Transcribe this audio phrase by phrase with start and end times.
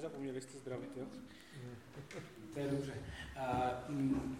[0.00, 1.04] Nezapomněli jste zdravit, jo?
[2.54, 2.92] To je dobře.
[3.88, 4.36] Mm,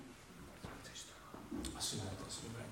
[1.76, 2.64] asi ne, to asi dobré.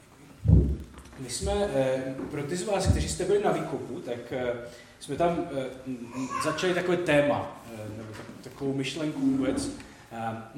[1.19, 4.55] My jsme, eh, pro ty z vás, kteří jste byli na výkopu, tak eh,
[5.01, 7.63] jsme tam eh, začali takové téma,
[7.97, 8.13] nebo
[8.43, 9.71] takovou myšlenku vůbec,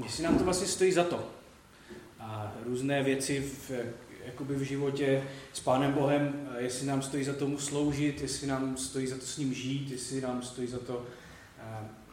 [0.05, 1.29] jestli nám to vlastně stojí za to.
[2.21, 3.71] A různé věci v,
[4.25, 9.07] jakoby v životě s Pánem Bohem, jestli nám stojí za tomu sloužit, jestli nám stojí
[9.07, 11.07] za to s ním žít, jestli nám stojí za to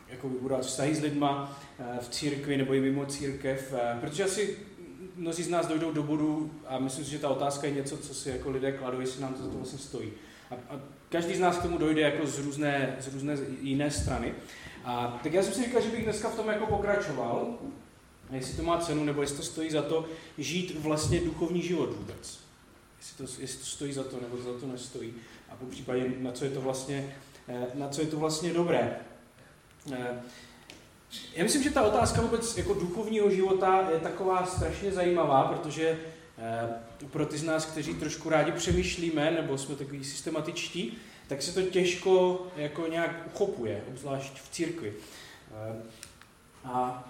[0.10, 1.60] jako budovat vztahy s lidma
[2.00, 4.58] v církvi nebo i mimo církev, protože asi
[5.16, 8.14] mnozí z nás dojdou do bodu a myslím si, že ta otázka je něco, co
[8.14, 10.12] si jako lidé kladou, jestli nám to za to vlastně stojí.
[10.52, 14.34] A, a každý z nás k tomu dojde jako z různé, z různé jiné strany.
[14.84, 17.58] A, tak já jsem si říkal, že bych dneska v tom jako pokračoval,
[18.32, 20.06] jestli to má cenu, nebo jestli to stojí za to
[20.38, 22.40] žít vlastně duchovní život vůbec.
[23.00, 25.14] Jestli to, jestli to stojí za to, nebo za to nestojí.
[25.50, 27.16] A po případě, na co je to vlastně,
[27.48, 29.00] eh, na co je to vlastně dobré.
[29.92, 30.22] Eh,
[31.36, 36.00] já myslím, že ta otázka vůbec jako duchovního života je taková strašně zajímavá, protože
[36.38, 41.54] eh, pro ty z nás, kteří trošku rádi přemýšlíme, nebo jsme takový systematičtí, tak se
[41.54, 44.94] to těžko jako nějak uchopuje, obzvlášť v církvi.
[45.52, 45.82] Eh,
[46.66, 47.08] a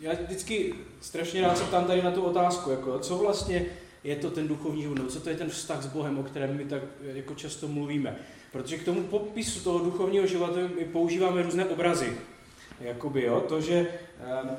[0.00, 3.66] já vždycky strašně rád se ptám tady na tu otázku, jako, co vlastně
[4.04, 6.64] je to ten duchovní život, co to je ten vztah s Bohem, o kterém my
[6.64, 8.16] tak jako často mluvíme.
[8.52, 12.16] Protože k tomu popisu toho duchovního života my používáme různé obrazy.
[12.80, 13.88] Jakoby, jo, to, že,
[14.24, 14.50] ehm,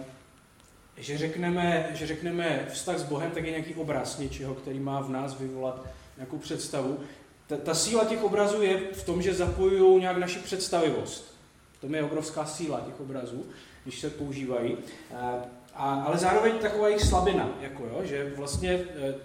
[0.97, 5.09] že, řekneme, že řekneme vztah s Bohem, tak je nějaký obraz něčeho, který má v
[5.09, 5.85] nás vyvolat
[6.17, 6.99] nějakou představu.
[7.47, 11.35] Ta, ta síla těch obrazů je v tom, že zapojují nějak naši představivost.
[11.81, 13.45] To je obrovská síla těch obrazů,
[13.83, 14.77] když se používají.
[15.75, 19.15] A, ale zároveň taková jejich slabina, jako jo, že vlastně e,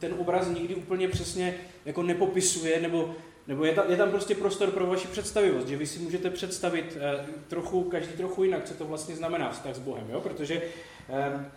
[0.00, 3.14] ten obraz nikdy úplně přesně jako nepopisuje nebo
[3.46, 6.98] nebo je, ta, je tam prostě prostor pro vaši představivost, že vy si můžete představit
[7.00, 10.20] eh, trochu, každý trochu jinak, co to vlastně znamená vztah s Bohem, jo?
[10.20, 10.62] protože
[11.08, 11.50] eh,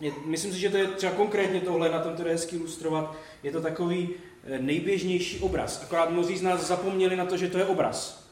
[0.00, 3.16] je, myslím si, že to je třeba konkrétně tohle, na tom to je hezky ilustrovat,
[3.42, 4.10] je to takový
[4.44, 5.82] eh, nejběžnější obraz.
[5.82, 8.25] Akorát mnozí z nás zapomněli na to, že to je obraz.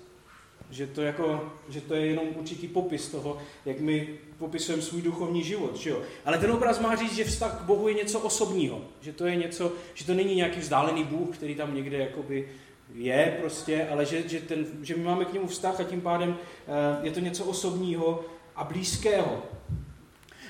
[0.71, 4.09] Že to, jako, že to je jenom určitý popis toho, jak my
[4.39, 5.77] popisujeme svůj duchovní život.
[5.77, 6.03] Že jo?
[6.25, 8.81] Ale ten obraz má říct, že vztah k Bohu je něco osobního.
[9.01, 12.49] Že to je něco, že to není nějaký vzdálený Bůh, který tam někde jakoby
[12.95, 16.37] je prostě, ale že, že, ten, že my máme k němu vztah a tím pádem
[16.37, 18.25] eh, je to něco osobního
[18.57, 19.43] a blízkého.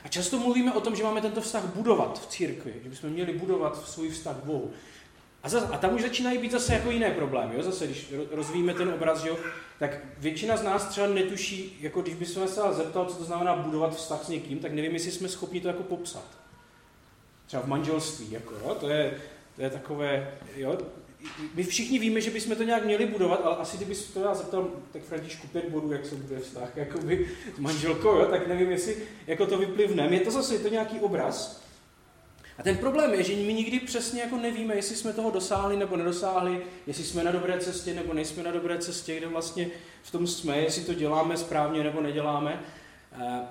[0.05, 3.33] A často mluvíme o tom, že máme tento vztah budovat v církvi, že bychom měli
[3.33, 4.71] budovat svůj vztah k Bohu.
[5.45, 7.55] A, zase, a tam už začínají být zase jako jiné problémy.
[7.57, 7.63] Jo?
[7.63, 9.37] Zase, když rozvíjíme ten obraz, jo,
[9.79, 13.97] tak většina z nás třeba netuší, jako když bychom se zeptal, co to znamená budovat
[13.97, 16.25] vztah s někým, tak nevím, jestli jsme schopni to jako popsat.
[17.47, 18.77] Třeba v manželství, jako, jo?
[18.81, 19.21] To, je,
[19.57, 20.79] to je takové, jo?
[21.55, 24.71] my všichni víme, že bychom to nějak měli budovat, ale asi kdyby to já zeptal,
[24.93, 28.97] tak Františku pět bodů, jak se bude vztah jakoby, s manželkou, jo, tak nevím, jestli
[29.27, 30.09] jako to vyplivne.
[30.11, 31.64] Je to zase je to nějaký obraz.
[32.59, 35.97] A ten problém je, že my nikdy přesně jako nevíme, jestli jsme toho dosáhli nebo
[35.97, 39.71] nedosáhli, jestli jsme na dobré cestě nebo nejsme na dobré cestě, kde vlastně
[40.03, 42.61] v tom jsme, jestli to děláme správně nebo neděláme.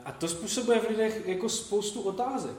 [0.05, 2.57] A to způsobuje v lidech jako spoustu otázek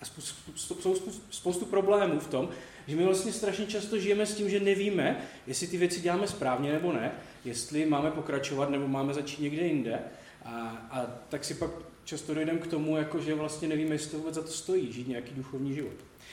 [0.00, 0.34] a spoustu,
[0.74, 2.48] spoustu, spoustu problémů v tom,
[2.86, 6.72] že my vlastně strašně často žijeme s tím, že nevíme, jestli ty věci děláme správně
[6.72, 7.12] nebo ne,
[7.44, 10.00] jestli máme pokračovat nebo máme začít někde jinde.
[10.44, 10.50] A,
[10.90, 11.70] a tak si pak
[12.08, 15.08] často dojdeme k tomu, jako že vlastně nevíme, jestli to vůbec za to stojí, žít
[15.08, 15.92] nějaký duchovní život.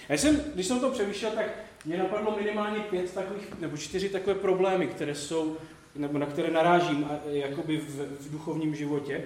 [0.09, 1.45] Já jsem, když jsem to přemýšlel, tak
[1.85, 5.57] mě napadlo minimálně pět takových, nebo čtyři takové problémy, které jsou,
[5.95, 9.23] nebo na které narážím jakoby v, v duchovním životě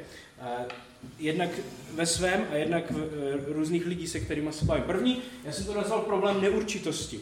[1.20, 1.50] jednak
[1.94, 4.84] ve svém a jednak v eh, různých lidí, se kterými se bavím.
[4.84, 7.20] První, já jsem to nazval problém neurčitosti.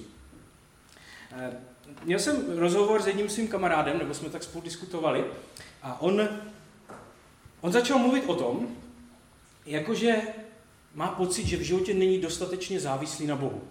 [2.03, 5.25] Měl jsem rozhovor s jedním svým kamarádem, nebo jsme tak spolu diskutovali,
[5.83, 6.29] a on,
[7.61, 8.67] on začal mluvit o tom,
[9.67, 10.15] jakože
[10.93, 13.61] má pocit, že v životě není dostatečně závislý na Bohu.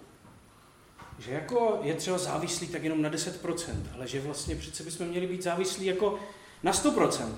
[1.18, 5.26] Že jako je třeba závislý tak jenom na 10%, ale že vlastně přece bychom měli
[5.26, 6.18] být závislí jako
[6.62, 7.28] na 100%.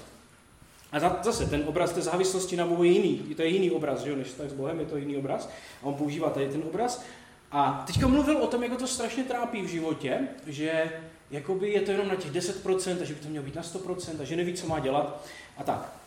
[0.92, 3.34] A zase ten obraz té závislosti na Bohu je jiný.
[3.34, 5.48] To je jiný obraz, že jo, než tak s Bohem, je to jiný obraz.
[5.82, 7.04] A on používá tady ten obraz.
[7.52, 10.92] A teďka mluvil o tom, jak to strašně trápí v životě, že
[11.30, 14.20] jakoby je to jenom na těch 10% a že by to mělo být na 100%
[14.20, 15.26] a že neví, co má dělat
[15.56, 15.97] a tak.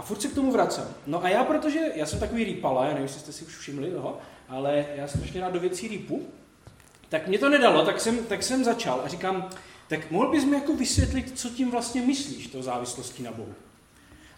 [0.00, 0.84] A furt se k tomu vracím.
[1.06, 3.90] No a já, protože já jsem takový rýpala, já nevím, jestli jste si už všimli
[3.90, 4.18] toho,
[4.48, 6.26] ale já strašně rád do věcí rýpu,
[7.08, 9.50] tak mě to nedalo, tak jsem, tak jsem začal a říkám,
[9.88, 13.54] tak mohl bys mi jako vysvětlit, co tím vlastně myslíš, to závislostí na Bohu.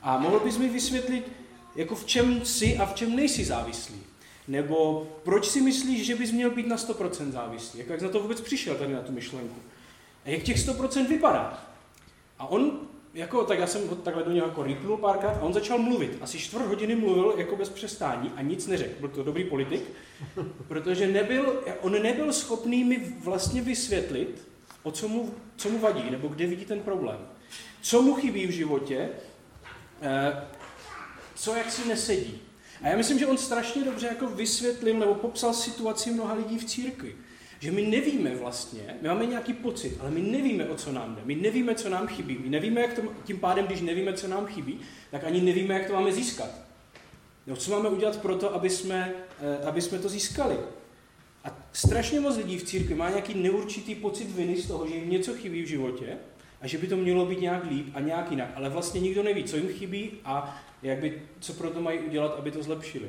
[0.02, 1.32] A mohl bys mi vysvětlit,
[1.76, 4.02] jako v čem jsi a v čem nejsi závislý?
[4.48, 7.78] Nebo proč si myslíš, že bys měl být na 100% závislý?
[7.78, 9.56] Jak, jak na to vůbec přišel tady na tu myšlenku?
[10.24, 11.64] A jak těch 100% vypadá?
[12.38, 12.80] A on
[13.14, 16.18] jako, tak já jsem ho takhle do něho jako rýpnul párkrát a on začal mluvit.
[16.20, 19.00] Asi čtvrt hodiny mluvil jako bez přestání a nic neřekl.
[19.00, 19.82] Byl to dobrý politik,
[20.68, 24.48] protože nebyl, on nebyl schopný mi vlastně vysvětlit,
[24.82, 27.18] o co mu, co mu vadí, nebo kde vidí ten problém.
[27.82, 29.10] Co mu chybí v životě,
[30.02, 30.44] eh,
[31.34, 32.40] co jak si nesedí.
[32.82, 36.64] A já myslím, že on strašně dobře jako vysvětlil nebo popsal situaci mnoha lidí v
[36.64, 37.14] církvi.
[37.62, 41.22] Že my nevíme vlastně, my máme nějaký pocit, ale my nevíme, o co nám jde.
[41.24, 42.38] My nevíme, co nám chybí.
[42.38, 44.80] My nevíme, jak to, tím pádem, když nevíme, co nám chybí,
[45.10, 46.50] tak ani nevíme, jak to máme získat.
[47.46, 50.56] No, co máme udělat pro to, aby jsme, eh, aby jsme to získali?
[51.44, 55.10] A strašně moc lidí v církvi má nějaký neurčitý pocit viny z toho, že jim
[55.10, 56.18] něco chybí v životě
[56.60, 58.50] a že by to mělo být nějak líp a nějak jinak.
[58.54, 62.34] Ale vlastně nikdo neví, co jim chybí a jak by, co pro to mají udělat,
[62.38, 63.08] aby to zlepšili.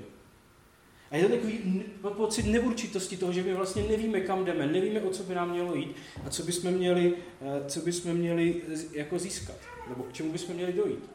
[1.14, 1.84] A je to takový
[2.18, 5.76] pocit neurčitosti toho, že my vlastně nevíme, kam jdeme, nevíme, o co by nám mělo
[5.76, 5.96] jít
[6.26, 8.62] a co bychom měli, eh, co bychom měli
[8.92, 9.56] jako získat,
[9.90, 11.10] nebo k čemu bychom měli dojít.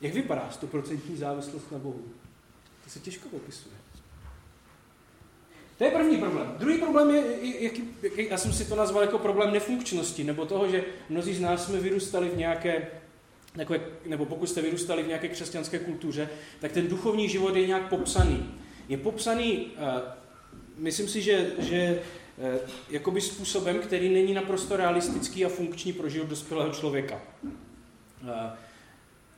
[0.00, 2.02] Jak vypadá stoprocentní závislost na Bohu?
[2.84, 3.74] To se těžko popisuje.
[5.78, 6.54] To je první problém.
[6.58, 7.24] Druhý problém je,
[7.64, 11.40] jaký, jaký, já jsem si to nazval jako problém nefunkčnosti, nebo toho, že mnozí z
[11.40, 12.86] nás jsme vyrůstali v nějaké
[13.56, 16.28] takové, nebo pokud jste vyrůstali v nějaké křesťanské kultuře,
[16.60, 18.54] tak ten duchovní život je nějak popsaný.
[18.88, 20.00] Je popsaný, uh,
[20.76, 22.02] myslím si, že, že
[22.38, 22.58] uh,
[22.90, 27.20] jakoby způsobem, který není naprosto realistický a funkční pro život dospělého člověka.
[27.42, 28.30] Uh,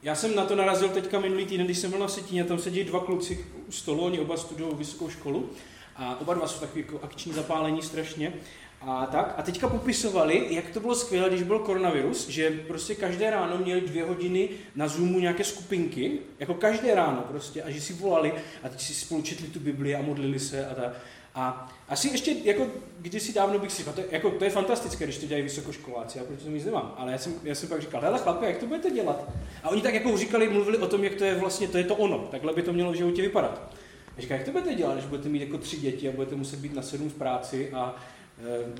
[0.03, 2.85] já jsem na to narazil teďka minulý týden, když jsem byl na Setíně, tam sedí
[2.85, 5.51] dva kluci u stolu, oni oba studují vysokou školu
[5.97, 8.33] a oba dva jsou takový jako akční zapálení strašně.
[8.81, 9.35] A tak.
[9.37, 13.81] A teďka popisovali, jak to bylo skvělé, když byl koronavirus, že prostě každé ráno měli
[13.81, 18.33] dvě hodiny na Zoomu nějaké skupinky, jako každé ráno prostě, a že si volali
[18.63, 20.93] a teď si spolu četli tu Bibli a modlili se a tak.
[21.35, 22.67] A asi ještě, jako
[22.99, 26.25] kdysi dávno bych si říkal, to, jako, to je fantastické, když to dělají vysokoškoláci, já
[26.25, 26.95] proč to nic nemám.
[26.97, 29.29] Ale já jsem, já jsem pak říkal, hele chlapi, jak to budete dělat?
[29.63, 31.97] A oni tak jako říkali, mluvili o tom, jak to je vlastně, to je to
[31.97, 33.73] ono, takhle by to mělo v životě vypadat.
[34.19, 36.59] A říká, jak to budete dělat, když budete mít jako tři děti a budete muset
[36.59, 37.97] být na sedm v práci a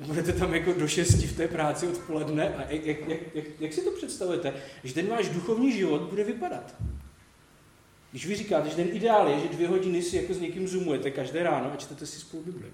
[0.07, 3.73] budete tam jako do šesti v té práci odpoledne a jak, jak, jak, jak, jak
[3.73, 4.53] si to představujete,
[4.85, 6.75] že ten váš duchovní život bude vypadat?
[8.11, 11.11] Když vy říkáte, že ten ideál je, že dvě hodiny si jako s někým zoomujete
[11.11, 12.69] každé ráno a čtete si spolu Bibli.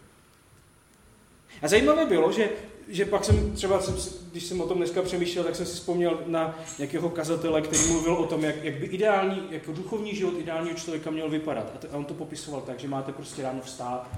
[1.62, 2.48] A zajímavé bylo, že,
[2.88, 3.94] že pak jsem třeba, jsem,
[4.30, 8.14] když jsem o tom dneska přemýšlel, tak jsem si vzpomněl na nějakého kazatele, který mluvil
[8.14, 11.72] o tom, jak, jak by ideální, jako duchovní život ideálního člověka měl vypadat.
[11.74, 14.10] A, to, a on to popisoval tak, že máte prostě ráno vstát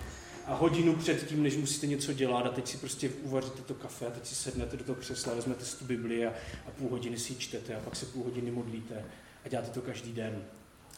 [0.47, 4.07] a hodinu před tím, než musíte něco dělat a teď si prostě uvaříte to kafe
[4.07, 6.31] a teď si sednete do toho křesla, vezmete si tu Bibli a,
[6.67, 9.05] a půl hodiny si ji čtete a pak se půl hodiny modlíte
[9.45, 10.45] a děláte to každý den.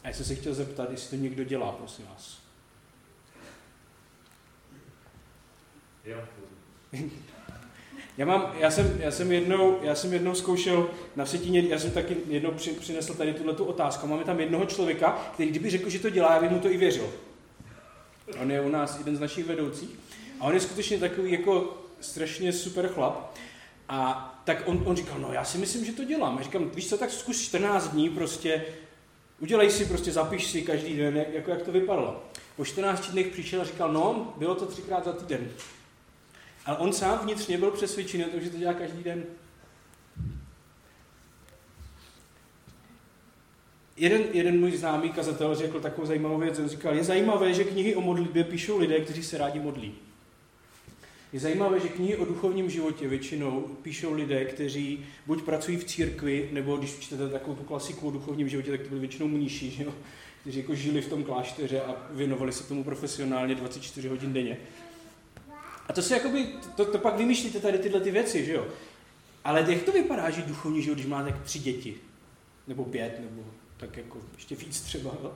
[0.03, 2.39] A já jsem se chtěl zeptat, jestli to někdo dělá, prosím vás.
[8.17, 11.91] Já, mám, já, jsem, já, jsem jednou, já jsem jednou zkoušel na Vsetíně, já jsem
[11.91, 14.07] taky jednou při, přinesl tady tuto otázku.
[14.07, 16.77] Máme tam jednoho člověka, který kdyby řekl, že to dělá, já bych mu to i
[16.77, 17.09] věřil.
[18.41, 19.89] On je u nás jeden z našich vedoucích.
[20.39, 23.35] A on je skutečně takový jako strašně super chlap.
[23.89, 26.37] A tak on, on říkal, no já si myslím, že to dělám.
[26.37, 28.65] Já říkám, víš co, tak zkus 14 dní prostě,
[29.39, 32.23] udělej si, prostě zapiš si každý den, jak, jako jak to vypadalo.
[32.55, 35.49] Po 14 dnech přišel a říkal, no, bylo to třikrát za týden.
[36.65, 39.23] Ale on sám vnitřně byl přesvědčený o tom, že to dělá každý den.
[43.99, 46.59] Jeden, jeden můj známý kazatel řekl takovou zajímavou věc.
[46.59, 49.95] On říkal, je zajímavé, že knihy o modlitbě píšou lidé, kteří se rádi modlí.
[51.33, 56.49] Je zajímavé, že knihy o duchovním životě většinou píšou lidé, kteří buď pracují v církvi,
[56.51, 59.83] nebo když čtete takovou tu klasiku o duchovním životě, tak to byly většinou mníši, že
[59.83, 59.93] jo?
[60.41, 64.57] kteří jako žili v tom klášteře a věnovali se tomu profesionálně 24 hodin denně.
[65.87, 68.67] A to se jakoby, to, to pak vymýšlíte tady tyhle ty věci, že jo?
[69.43, 71.95] Ale jak to vypadá, že duchovní život, když máte tři děti?
[72.67, 73.43] Nebo pět, nebo
[73.79, 75.33] tak jako ještě víc třeba, jo?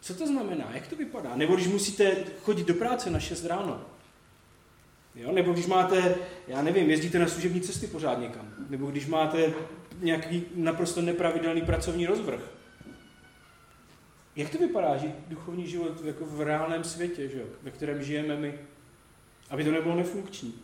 [0.00, 0.68] Co to znamená?
[0.74, 1.36] Jak to vypadá?
[1.36, 3.82] Nebo když musíte chodit do práce na 6 ráno?
[5.14, 5.32] Jo?
[5.32, 6.14] Nebo když máte,
[6.48, 8.54] já nevím, jezdíte na služební cesty pořád někam?
[8.68, 9.52] Nebo když máte
[10.00, 12.40] nějaký naprosto nepravidelný pracovní rozvrh?
[14.36, 17.46] Jak to vypadá, že duchovní život jako v reálném světě, že jo?
[17.62, 18.58] ve kterém žijeme my?
[19.50, 20.54] aby to nebylo nefunkční.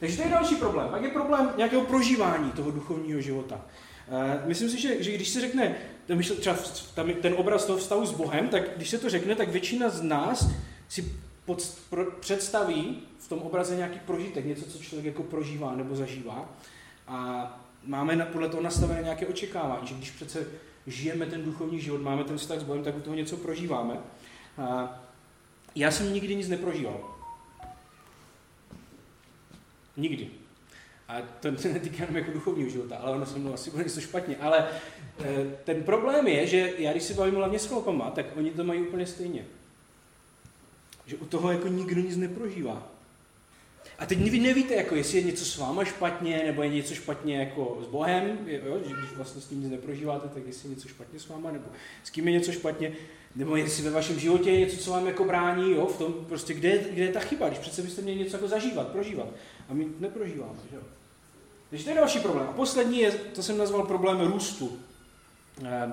[0.00, 0.88] Takže to je další problém.
[0.88, 3.60] Pak je problém nějakého prožívání toho duchovního života.
[4.08, 6.56] Uh, myslím si, že, že když se řekne, ten, myšl, třeba
[7.22, 10.50] ten obraz toho vztahu s Bohem, tak když se to řekne, tak většina z nás
[10.88, 11.12] si
[11.44, 16.48] pod, pro, představí v tom obraze nějaký prožitek, něco, co člověk jako prožívá nebo zažívá.
[17.08, 20.46] A máme na, podle toho nastavené nějaké očekávání, že když přece
[20.86, 23.94] žijeme ten duchovní život, máme ten vztah s Bohem, tak u toho něco prožíváme.
[23.94, 24.88] Uh,
[25.74, 27.00] já jsem nikdy nic neprožíval.
[29.96, 30.41] Nikdy.
[31.12, 34.00] A to se netýká jenom jako duchovního života, ale ono se mnou asi bude něco
[34.00, 34.36] špatně.
[34.36, 34.68] Ale
[35.24, 38.64] e, ten problém je, že já když se bavím hlavně s chlapama, tak oni to
[38.64, 39.44] mají úplně stejně.
[41.06, 42.92] Že u toho jako nikdo nic neprožívá.
[43.98, 47.36] A teď vy nevíte, jako jestli je něco s váma špatně, nebo je něco špatně
[47.36, 50.88] jako s Bohem, jo, že když vlastně s tím nic neprožíváte, tak jestli je něco
[50.88, 51.64] špatně s váma, nebo
[52.04, 52.92] s kým je něco špatně,
[53.36, 56.54] nebo jestli ve vašem životě je něco, co vám jako brání, jo, v tom prostě,
[56.54, 59.28] kde, kde je ta chyba, když přece byste měli něco jako zažívat, prožívat.
[59.68, 60.82] A my neprožíváme, že jo.
[61.72, 62.46] Takže to je další problém.
[62.50, 64.78] A poslední je, to jsem nazval problém růstu.
[65.64, 65.92] Eh,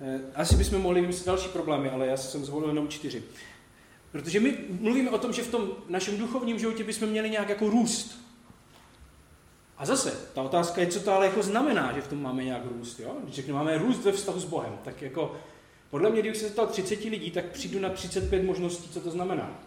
[0.00, 3.22] eh, asi bychom mohli vymyslet další problémy, ale já jsem zvolil jenom čtyři.
[4.12, 7.70] Protože my mluvíme o tom, že v tom našem duchovním životě bychom měli nějak jako
[7.70, 8.18] růst.
[9.78, 12.62] A zase, ta otázka je, co to ale jako znamená, že v tom máme nějak
[12.66, 13.00] růst.
[13.00, 13.16] Jo?
[13.22, 15.36] Když řeknu, máme růst ve vztahu s Bohem, tak jako,
[15.90, 19.60] podle mě, když se zeptal 30 lidí, tak přijdu na 35 možností, co to znamená.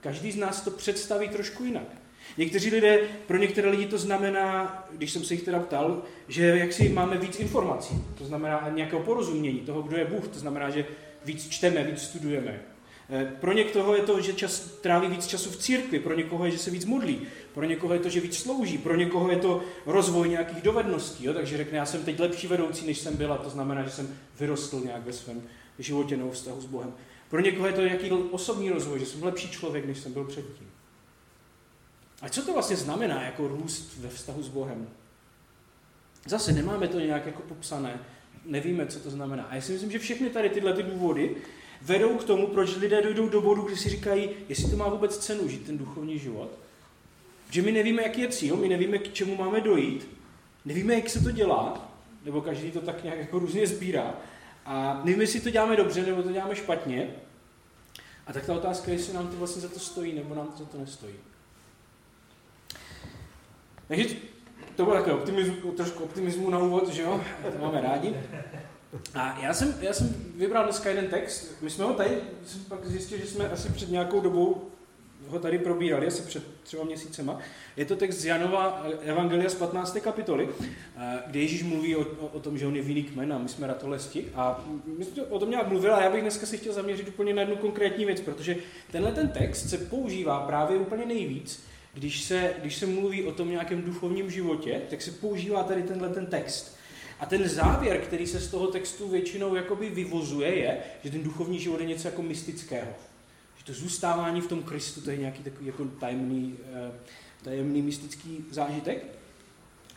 [0.00, 2.03] Každý z nás to představí trošku jinak.
[2.38, 6.72] Někteří lidé, pro některé lidi to znamená, když jsem se jich teda ptal, že jak
[6.72, 10.86] si máme víc informací, to znamená nějakého porozumění toho, kdo je Bůh, to znamená, že
[11.24, 12.60] víc čteme, víc studujeme.
[13.10, 16.50] Eh, pro někoho je to, že čas, tráví víc času v církvi, pro někoho je,
[16.50, 17.20] že se víc modlí,
[17.54, 21.34] pro někoho je to, že víc slouží, pro někoho je to rozvoj nějakých dovedností, jo?
[21.34, 24.08] takže řekne, já jsem teď lepší vedoucí, než jsem byla, to znamená, že jsem
[24.40, 25.42] vyrostl nějak ve svém
[25.78, 26.94] životě nebo vztahu s Bohem.
[27.28, 30.73] Pro někoho je to nějaký osobní rozvoj, že jsem lepší člověk, než jsem byl předtím.
[32.24, 34.88] A co to vlastně znamená jako růst ve vztahu s Bohem?
[36.26, 37.98] Zase nemáme to nějak jako popsané,
[38.44, 39.44] nevíme, co to znamená.
[39.44, 41.36] A já si myslím, že všechny tady tyhle ty důvody
[41.82, 45.18] vedou k tomu, proč lidé dojdou do bodu, kdy si říkají, jestli to má vůbec
[45.18, 46.50] cenu žít ten duchovní život.
[47.50, 50.08] Že my nevíme, jaký je cíl, my nevíme, k čemu máme dojít,
[50.64, 51.92] nevíme, jak se to dělá,
[52.24, 54.14] nebo každý to tak nějak jako různě sbírá.
[54.64, 57.10] A nevíme, jestli to děláme dobře, nebo to děláme špatně.
[58.26, 60.58] A tak ta otázka je, jestli nám to vlastně za to stojí, nebo nám to
[60.58, 61.14] za to nestojí.
[63.96, 64.16] Takže
[64.76, 67.20] to bylo takové optimismu, trošku optimismu na úvod, že jo?
[67.42, 68.14] To máme rádi.
[69.14, 71.62] A já jsem, já jsem vybral dneska jeden text.
[71.62, 72.10] My jsme ho tady,
[72.46, 74.70] jsem pak zjistil, že jsme asi před nějakou dobou
[75.28, 77.38] ho tady probírali, asi před třeba měsícema.
[77.76, 80.00] Je to text z Janova Evangelia z 15.
[80.00, 80.48] kapitoly,
[80.96, 83.48] eh, kde Ježíš mluví o, o, o tom, že on je vinný kmen a my
[83.48, 84.26] jsme ratolesti.
[84.34, 84.64] A
[84.98, 87.40] my jsme o tom nějak mluvili a já bych dneska si chtěl zaměřit úplně na
[87.40, 88.56] jednu konkrétní věc, protože
[88.92, 93.50] tenhle ten text se používá právě úplně nejvíc, když se, když se mluví o tom
[93.50, 96.76] nějakém duchovním životě, tak se používá tady tenhle ten text.
[97.20, 101.58] A ten závěr, který se z toho textu většinou jakoby vyvozuje, je, že ten duchovní
[101.58, 102.90] život je něco jako mystického.
[103.58, 106.92] Že to zůstávání v tom Kristu, to je nějaký takový jako tajemný, eh,
[107.42, 109.04] tajemný mystický zážitek.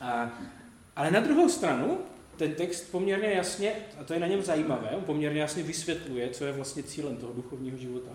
[0.01, 0.39] A,
[0.96, 1.98] ale na druhou stranu,
[2.38, 6.46] ten text poměrně jasně, a to je na něm zajímavé, on poměrně jasně vysvětluje, co
[6.46, 8.12] je vlastně cílem toho duchovního života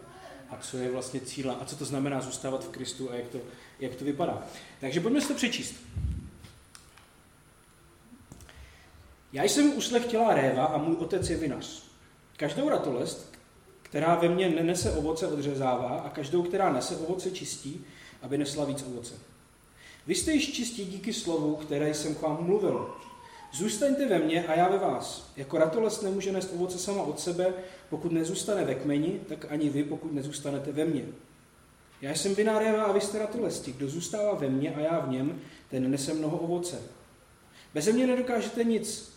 [0.52, 3.38] a co je vlastně cílem a co to znamená zůstávat v Kristu a jak to,
[3.82, 4.42] jak to vypadá.
[4.80, 5.74] Takže pojďme si to přečíst.
[9.32, 11.82] Já jsem uslechtěla réva a můj otec je vinař.
[12.36, 13.32] Každou ratolest,
[13.82, 17.84] která ve mně nenese ovoce, odřezává a každou, která nese ovoce, čistí,
[18.22, 19.14] aby nesla víc ovoce.
[20.06, 22.94] Vy jste již čistí díky slovu, které jsem k vám mluvil.
[23.52, 25.32] Zůstaňte ve mně a já ve vás.
[25.36, 27.54] Jako ratolest nemůže nést ovoce sama od sebe,
[27.90, 31.04] pokud nezůstane ve kmeni, tak ani vy, pokud nezůstanete ve mně.
[32.02, 33.72] Já jsem vinář a vy jste ratolesti.
[33.72, 35.40] Kdo zůstává ve mně a já v něm,
[35.70, 36.82] ten nese mnoho ovoce.
[37.74, 39.12] Bez mě nedokážete nic.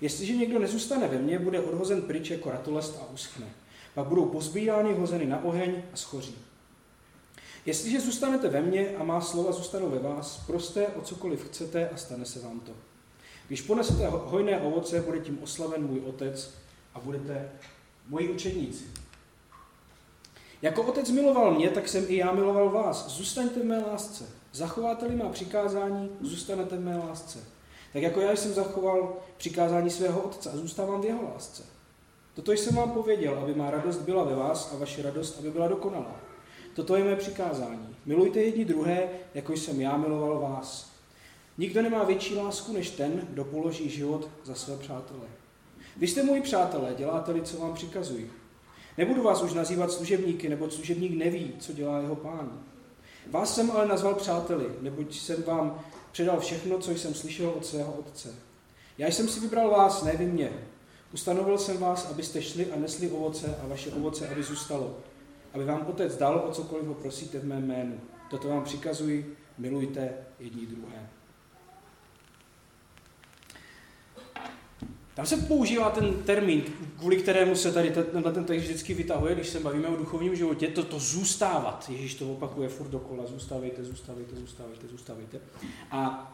[0.00, 3.46] Jestliže někdo nezůstane ve mně, bude odhozen pryč jako ratolest a uschne.
[3.94, 6.34] Pak budou pozbírány, hozeny na oheň a schoří.
[7.66, 11.96] Jestliže zůstanete ve mně a má slova zůstanou ve vás, proste o cokoliv chcete a
[11.96, 12.72] stane se vám to.
[13.48, 16.54] Když ponesete hojné ovoce, bude tím oslaven můj otec
[16.94, 17.50] a budete
[18.08, 18.84] moji učedníci.
[20.62, 23.08] Jako otec miloval mě, tak jsem i já miloval vás.
[23.08, 24.24] Zůstaňte v mé lásce.
[24.52, 27.38] Zachováte-li má přikázání, zůstanete v mé lásce.
[27.92, 31.62] Tak jako já jsem zachoval přikázání svého otce a zůstávám v jeho lásce.
[32.34, 35.68] Toto jsem vám pověděl, aby má radost byla ve vás a vaše radost, aby byla
[35.68, 36.20] dokonalá.
[36.74, 37.96] Toto je mé přikázání.
[38.06, 40.90] Milujte jedni druhé, jako jsem já miloval vás.
[41.58, 45.26] Nikdo nemá větší lásku než ten, kdo položí život za své přátele.
[45.96, 48.30] Vy jste moji přátelé, děláte-li, co vám přikazují.
[48.98, 52.62] Nebudu vás už nazývat služebníky, nebo služebník neví, co dělá jeho pán.
[53.30, 55.80] Vás jsem ale nazval přáteli, neboť jsem vám
[56.12, 58.34] předal všechno, co jsem slyšel od svého otce.
[58.98, 60.50] Já jsem si vybral vás, ne vy mě.
[61.14, 64.96] Ustanovil jsem vás, abyste šli a nesli ovoce a vaše ovoce, aby zůstalo.
[65.54, 68.00] Aby vám otec dal, o cokoliv ho prosíte v mém jménu.
[68.30, 71.08] Toto vám přikazuji, milujte jedni druhé.
[75.18, 76.62] Tam se používá ten termín,
[76.98, 80.68] kvůli kterému se tady tenhle ten text vždycky vytahuje, když se bavíme o duchovním životě,
[80.68, 81.88] to, to zůstávat.
[81.88, 85.40] Ježíš to opakuje furt dokola, zůstávejte, zůstávejte, zůstávejte, zůstávejte.
[85.90, 86.32] A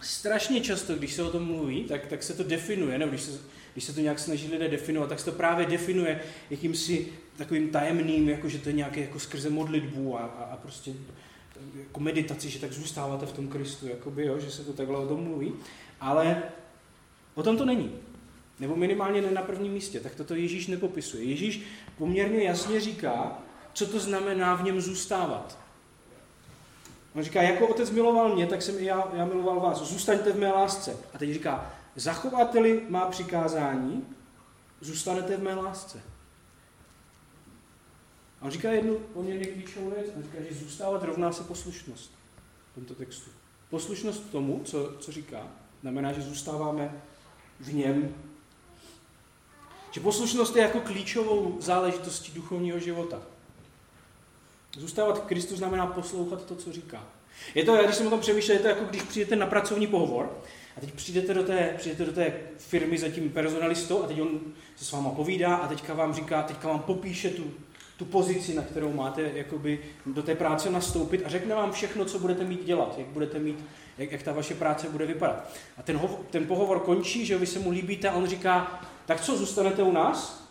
[0.00, 3.38] strašně často, když se o tom mluví, tak, tak se to definuje, nebo když se,
[3.72, 6.20] když se to nějak snaží lidé definovat, tak se to právě definuje
[6.50, 10.92] jakýmsi takovým tajemným, jako že to je nějaké jako skrze modlitbu a, a, a prostě
[11.78, 15.08] jako meditaci, že tak zůstáváte v tom Kristu, jakoby, jo, že se to takhle o
[15.08, 15.52] tom mluví.
[16.00, 16.42] Ale
[17.34, 18.07] o tom to není.
[18.60, 20.00] Nebo minimálně ne na prvním místě.
[20.00, 21.24] Tak toto Ježíš nepopisuje.
[21.24, 21.62] Ježíš
[21.98, 23.38] poměrně jasně říká,
[23.72, 25.58] co to znamená v něm zůstávat.
[27.14, 29.82] On říká, jako otec miloval mě, tak jsem i já, já miloval vás.
[29.82, 30.96] Zůstaňte v mé lásce.
[31.14, 34.06] A teď říká, zachováte-li má přikázání,
[34.80, 36.02] zůstanete v mé lásce.
[38.40, 40.06] A on říká jednu poměrně klíčovou věc.
[40.16, 42.12] On říká, že zůstávat rovná se poslušnost
[42.72, 43.30] v tomto textu.
[43.70, 45.48] Poslušnost tomu, co, co říká,
[45.80, 47.02] znamená, že zůstáváme
[47.60, 48.14] v něm.
[49.90, 53.22] Že poslušnost je jako klíčovou záležitostí duchovního života.
[54.76, 57.04] Zůstávat Kristu znamená poslouchat to, co říká.
[57.54, 60.38] Je to, když jsem o tom přemýšlel, je to jako když přijdete na pracovní pohovor
[60.76, 64.40] a teď přijdete do té, přijdete do té firmy za tím personalistou a teď on
[64.76, 67.50] se s váma povídá a teďka vám říká, teďka vám popíše tu,
[67.96, 72.18] tu pozici, na kterou máte jakoby do té práce nastoupit a řekne vám všechno, co
[72.18, 73.64] budete mít dělat, jak budete mít,
[73.98, 75.50] jak, jak ta vaše práce bude vypadat.
[75.76, 79.20] A ten, hov, ten pohovor končí, že vy se mu líbíte a on říká, tak
[79.20, 80.48] co, zůstanete u nás?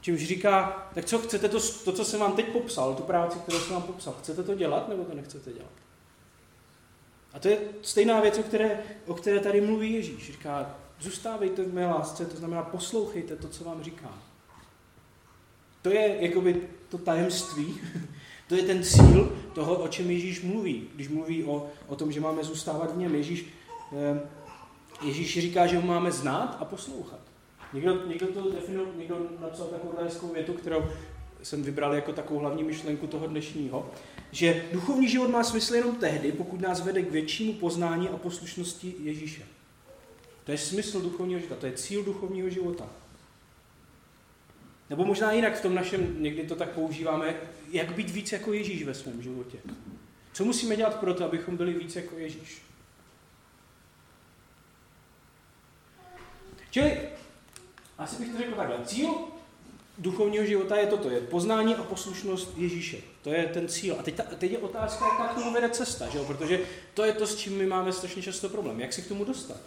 [0.00, 3.58] Čímž říká, tak co, chcete to, to, co jsem vám teď popsal, tu práci, kterou
[3.58, 5.70] jsem vám popsal, chcete to dělat nebo to nechcete dělat?
[7.32, 10.26] A to je stejná věc, o které, o které tady mluví Ježíš.
[10.26, 14.22] Říká, zůstávejte v mé lásce, to znamená poslouchejte to, co vám říkám.
[15.82, 17.80] To je jakoby to tajemství,
[18.48, 22.20] to je ten cíl toho, o čem Ježíš mluví, když mluví o, o tom, že
[22.20, 23.14] máme zůstávat v něm.
[23.14, 23.46] Ježíš,
[23.92, 24.20] eh,
[25.02, 27.20] Ježíš říká, že ho máme znát a poslouchat.
[27.72, 30.84] Někdo, někdo to definoval, někdo napsal takovou hezkou větu, kterou
[31.42, 33.90] jsem vybral jako takovou hlavní myšlenku toho dnešního,
[34.32, 38.94] že duchovní život má smysl jenom tehdy, pokud nás vede k většímu poznání a poslušnosti
[39.02, 39.42] Ježíše.
[40.44, 42.86] To je smysl duchovního života, to je cíl duchovního života.
[44.90, 47.34] Nebo možná jinak v tom našem, někdy to tak používáme,
[47.70, 49.58] jak být víc jako Ježíš ve svém životě.
[50.32, 52.62] Co musíme dělat pro to, abychom byli víc jako Ježíš?
[56.70, 56.98] Čili,
[57.98, 59.14] asi bych to řekl takhle, cíl
[60.00, 62.96] duchovního života je toto, je poznání a poslušnost Ježíše.
[63.22, 63.96] To je ten cíl.
[63.98, 66.24] A teď, ta, teď je otázka, jaká k tomu vede cesta, že jo?
[66.24, 66.60] protože
[66.94, 68.80] to je to, s čím my máme strašně často problém.
[68.80, 69.60] Jak si k tomu dostat?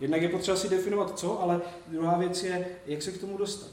[0.00, 3.70] Jednak je potřeba si definovat co, ale druhá věc je, jak se k tomu dostat.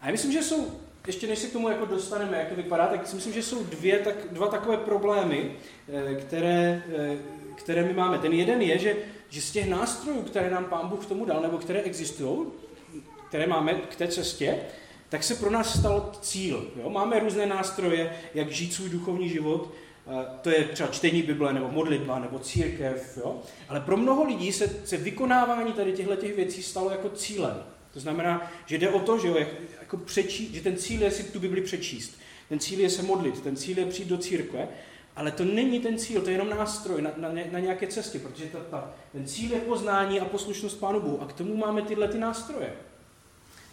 [0.00, 2.86] A já myslím, že jsou, ještě než se k tomu jako dostaneme, jak to vypadá,
[2.86, 5.56] tak si myslím, že jsou dvě, tak, dva takové problémy,
[5.88, 7.18] eh, které, eh,
[7.56, 8.18] které my máme.
[8.18, 8.96] Ten jeden je, že,
[9.30, 12.46] že z těch nástrojů, které nám Pán Bůh k tomu dal, nebo které existují,
[13.28, 14.60] které máme k té cestě,
[15.08, 16.70] tak se pro nás stal cíl.
[16.76, 16.90] Jo?
[16.90, 19.72] Máme různé nástroje, jak žít svůj duchovní život,
[20.06, 23.18] Eh, to je třeba čtení Bible, nebo modlitba, nebo církev.
[23.24, 23.42] Jo?
[23.68, 27.62] Ale pro mnoho lidí se, se vykonávání tady těchto těch věcí stalo jako cílem.
[27.92, 29.36] To znamená, že jde o to, že, jo,
[29.80, 32.18] jako přečí, že ten cíl je si tu Bibli přečíst.
[32.48, 34.68] Ten cíl je se modlit, ten cíl je přijít do církve,
[35.16, 38.44] ale to není ten cíl, to je jenom nástroj na, na, na nějaké cestě, protože
[38.44, 41.22] ta, ta, ten cíl je poznání a poslušnost Pánu Bohu.
[41.22, 42.72] A k tomu máme tyhle ty nástroje.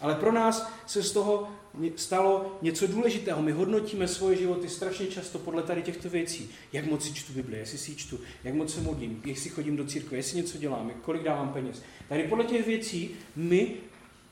[0.00, 1.48] Ale pro nás se z toho
[1.96, 3.42] stalo něco důležitého.
[3.42, 6.50] My hodnotíme svoje životy strašně často podle tady těchto věcí.
[6.72, 9.76] Jak moc si čtu Bibli, jestli si ji čtu, jak moc se modlím, jestli chodím
[9.76, 11.82] do církve, jestli něco dělám, kolik dávám peněz.
[12.08, 13.74] Tady podle těch věcí my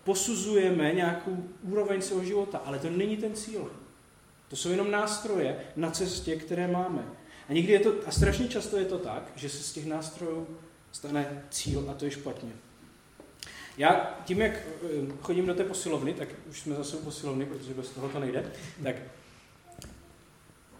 [0.05, 3.71] posuzujeme nějakou úroveň svého života, ale to není ten cíl.
[4.51, 7.05] To jsou jenom nástroje na cestě, které máme.
[7.49, 10.47] A někdy je to, a strašně často je to tak, že se z těch nástrojů
[10.93, 12.51] stane cíl a to je špatně.
[13.79, 17.75] Já tím, jak eh, chodím do té posilovny, tak už jsme zase u posilovny, protože
[17.75, 18.97] bez toho to nejde, tak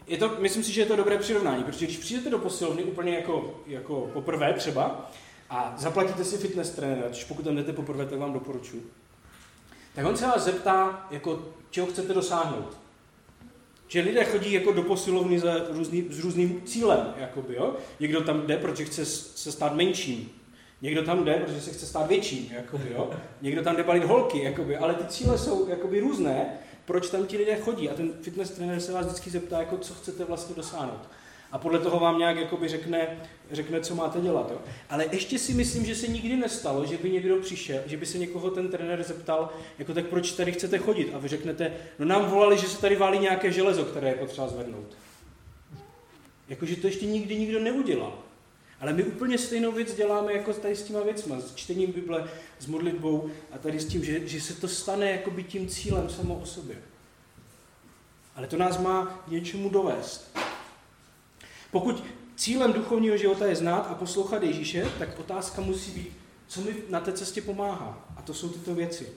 [0.07, 3.15] je to, myslím si, že je to dobré přirovnání, protože když přijdete do posilovny úplně
[3.15, 5.11] jako, jako poprvé třeba
[5.49, 8.91] a zaplatíte si fitness trenéra, což pokud tam jdete poprvé, tak vám doporučuji,
[9.95, 12.80] tak on se vás zeptá, jako, čeho chcete dosáhnout.
[13.91, 17.13] Že lidé chodí jako do posilovny za různý, s různým cílem.
[17.17, 17.75] Jakoby, jo?
[17.99, 20.29] Někdo tam jde, protože chce se stát menším.
[20.81, 23.09] Někdo tam jde, protože se chce stát větší, jakoby, jo?
[23.41, 27.37] někdo tam jde balit holky, jakoby, ale ty cíle jsou jakoby, různé, proč tam ti
[27.37, 27.89] lidé chodí.
[27.89, 31.09] A ten fitness trenér se vás vždycky zeptá, jako, co chcete vlastně dosáhnout.
[31.51, 33.19] A podle toho vám nějak jakoby, řekne,
[33.51, 34.51] řekne, co máte dělat.
[34.51, 34.57] Jo?
[34.89, 38.17] Ale ještě si myslím, že se nikdy nestalo, že by někdo přišel, že by se
[38.17, 41.11] někoho ten trenér zeptal, jako tak proč tady chcete chodit?
[41.13, 44.47] A vy řeknete, no nám volali, že se tady válí nějaké železo, které je potřeba
[44.47, 44.97] zvednout.
[46.49, 48.19] Jakože to ještě nikdy nikdo neudělal.
[48.81, 52.27] Ale my úplně stejnou věc děláme jako tady s těma věcma, s čtením Bible,
[52.59, 56.35] s modlitbou a tady s tím, že, že se to stane jakoby tím cílem samo
[56.35, 56.75] o sobě.
[58.35, 60.37] Ale to nás má něčemu dovést.
[61.71, 62.03] Pokud
[62.35, 66.11] cílem duchovního života je znát a poslouchat Ježíše, tak otázka musí být,
[66.47, 68.13] co mi na té cestě pomáhá.
[68.17, 69.09] A to jsou tyto věci.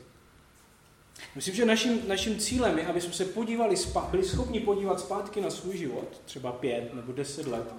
[1.35, 3.77] Myslím, že naším, naším cílem je, aby jsme se podívali,
[4.11, 7.75] byli schopni podívat zpátky na svůj život, třeba pět nebo deset let.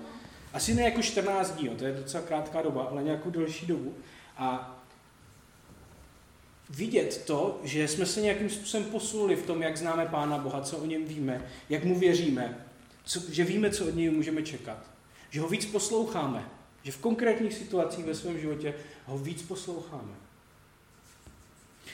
[0.53, 3.93] Asi ne jako 14 dní, to je docela krátká doba, ale nějakou delší dobu.
[4.37, 4.77] A
[6.69, 10.77] vidět to, že jsme se nějakým způsobem posunuli v tom, jak známe Pána Boha, co
[10.77, 12.64] o něm víme, jak mu věříme,
[13.05, 14.77] co, že víme, co od něj můžeme čekat.
[15.29, 16.49] Že ho víc posloucháme,
[16.83, 18.73] že v konkrétních situacích ve svém životě
[19.05, 20.13] ho víc posloucháme.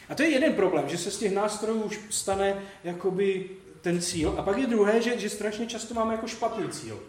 [0.09, 3.49] A to je jeden problém, že se z těch nástrojů už stane jakoby
[3.81, 4.35] ten cíl.
[4.37, 6.99] A pak je druhé, že, že strašně často máme jako špatný cíl.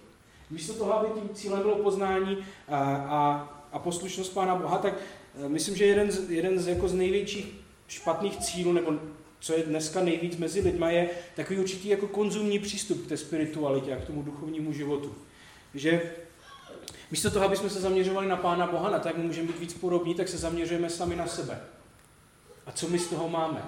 [0.51, 2.39] Místo toho, aby tím cílem bylo poznání
[2.69, 4.95] a, a, a poslušnost Pána Boha, tak
[5.45, 7.55] eh, myslím, že jeden z, jeden z, jako z největších
[7.89, 8.93] špatných cílů, nebo
[9.43, 13.93] co je dneska nejvíc mezi lidma, je takový určitý jako konzumní přístup k té spiritualitě
[13.93, 15.15] a k tomu duchovnímu životu.
[15.75, 16.03] Že
[17.11, 19.75] místo toho, aby jsme se zaměřovali na Pána Boha, na to, jak můžeme být víc
[19.75, 21.61] podobní, tak se zaměřujeme sami na sebe.
[22.67, 23.63] A co my z toho máme?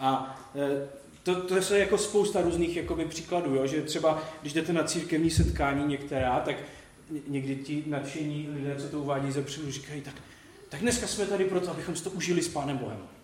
[0.00, 0.88] A e,
[1.22, 3.66] to, to je jako spousta různých jakoby, příkladů, jo?
[3.66, 6.56] že třeba, když jdete na církevní setkání některá, tak
[7.28, 10.14] někdy ti nadšení lidé, co to uvádí ze předu, říkají, tak,
[10.68, 13.19] tak dneska jsme tady proto, abychom si to užili s Pánem Bohem.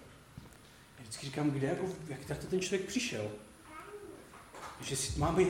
[1.17, 3.31] Vždycky říkám, kde, jako, jak tak to ten člověk přišel?
[4.81, 5.43] Že si máme,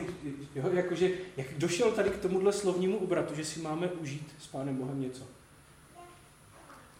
[0.55, 4.75] jo, jakože, jak došel tady k tomuhle slovnímu obratu, že si máme užít s Pánem
[4.75, 5.23] Bohem něco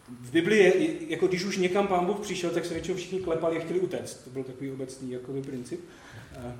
[0.08, 3.56] v Biblii je, jako když už někam pán Bůh přišel, tak se většinou všichni klepali
[3.56, 4.24] a chtěli utéct.
[4.24, 5.80] To byl takový obecný jakoby, princip.
[6.36, 6.52] A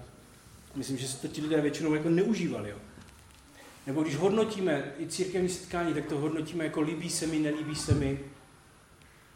[0.74, 2.70] myslím, že se to ti lidé většinou jako neužívali.
[2.70, 2.76] Jo.
[3.86, 7.94] Nebo když hodnotíme i církevní setkání, tak to hodnotíme jako líbí se mi, nelíbí se
[7.94, 8.20] mi.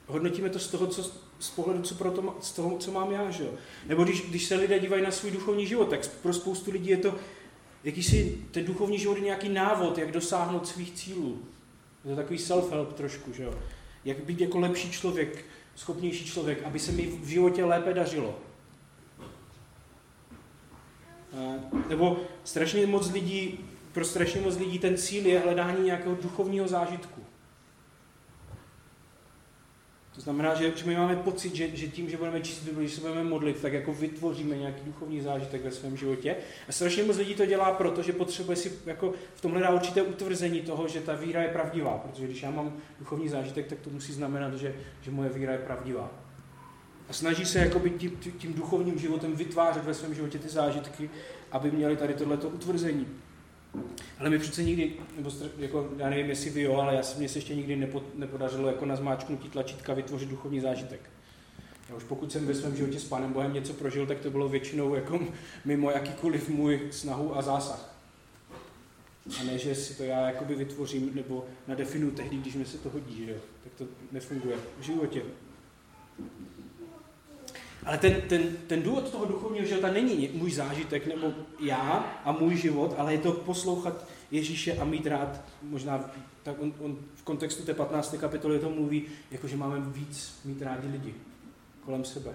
[0.06, 3.30] Hodnotíme to z toho, co, z pohledu, co pro to, z toho, co mám já.
[3.30, 3.50] Že jo.
[3.86, 6.96] Nebo když, když se lidé dívají na svůj duchovní život, tak pro spoustu lidí je
[6.96, 7.14] to
[7.84, 11.38] jakýsi, ten duchovní život je nějaký návod, jak dosáhnout svých cílů.
[12.04, 13.54] Je to takový self-help trošku, že jo
[14.04, 15.44] jak být jako lepší člověk,
[15.76, 18.38] schopnější člověk, aby se mi v životě lépe dařilo.
[21.88, 23.58] Nebo strašně moc lidí,
[23.92, 27.21] pro strašně moc lidí ten cíl je hledání nějakého duchovního zážitku.
[30.14, 32.94] To znamená, že, že my máme pocit, že, že tím, že budeme číst Bibli, že
[32.94, 36.36] se budeme modlit, tak jako vytvoříme nějaký duchovní zážitek ve svém životě.
[36.68, 40.02] A strašně moc lidí to dělá proto, že potřebuje si jako v tom hledá určité
[40.02, 41.98] utvrzení toho, že ta víra je pravdivá.
[41.98, 45.58] Protože když já mám duchovní zážitek, tak to musí znamenat, že, že moje víra je
[45.58, 46.10] pravdivá.
[47.08, 51.10] A snaží se jakoby tím, tím duchovním životem vytvářet ve svém životě ty zážitky,
[51.52, 53.06] aby měli tady tohleto utvrzení.
[54.18, 57.28] Ale mi přece nikdy, nebo jako, já nevím, jestli vy jo, ale já se, mně
[57.28, 61.00] se ještě nikdy nepo, nepodařilo jako na zmáčknutí tlačítka vytvořit duchovní zážitek.
[61.88, 64.48] Já už pokud jsem ve svém životě s Pánem Bohem něco prožil, tak to bylo
[64.48, 65.20] většinou jako
[65.64, 67.92] mimo jakýkoliv můj snahu a zásah.
[69.40, 72.90] A ne, že si to já jakoby vytvořím nebo nadefinuji tehdy, když mi se to
[72.90, 73.38] hodí, že jo?
[73.64, 75.22] tak to nefunguje v životě.
[77.84, 82.56] Ale ten, ten, ten důvod toho duchovního života není můj zážitek nebo já a můj
[82.56, 86.10] život, ale je to poslouchat Ježíše a mít rád, možná
[86.42, 88.14] tak on, on v kontextu té 15.
[88.20, 91.14] kapitoly to mluví, jako že máme víc mít rádi lidi
[91.84, 92.34] kolem sebe.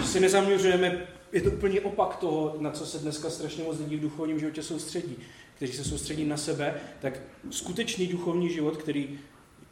[0.00, 3.96] Že se nezaměřujeme, je to úplně opak toho, na co se dneska strašně moc lidí
[3.96, 5.16] v duchovním životě soustředí.
[5.56, 9.18] Kteří se soustředí na sebe, tak skutečný duchovní život, který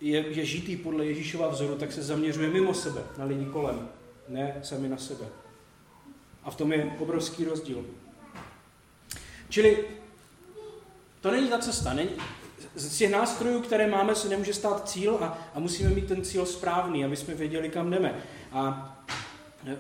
[0.01, 3.89] je, je žitý podle Ježíšova vzoru, tak se zaměřuje mimo sebe, na lidi kolem
[4.33, 5.25] ne sami na sebe.
[6.45, 7.87] A v tom je obrovský rozdíl.
[9.49, 9.85] Čili
[11.21, 11.95] to není ta cesta.
[11.95, 12.11] Není,
[12.75, 16.47] z těch nástrojů, které máme, se nemůže stát cíl a, a musíme mít ten cíl
[16.47, 18.15] správný, aby jsme věděli, kam jdeme.
[18.53, 18.89] A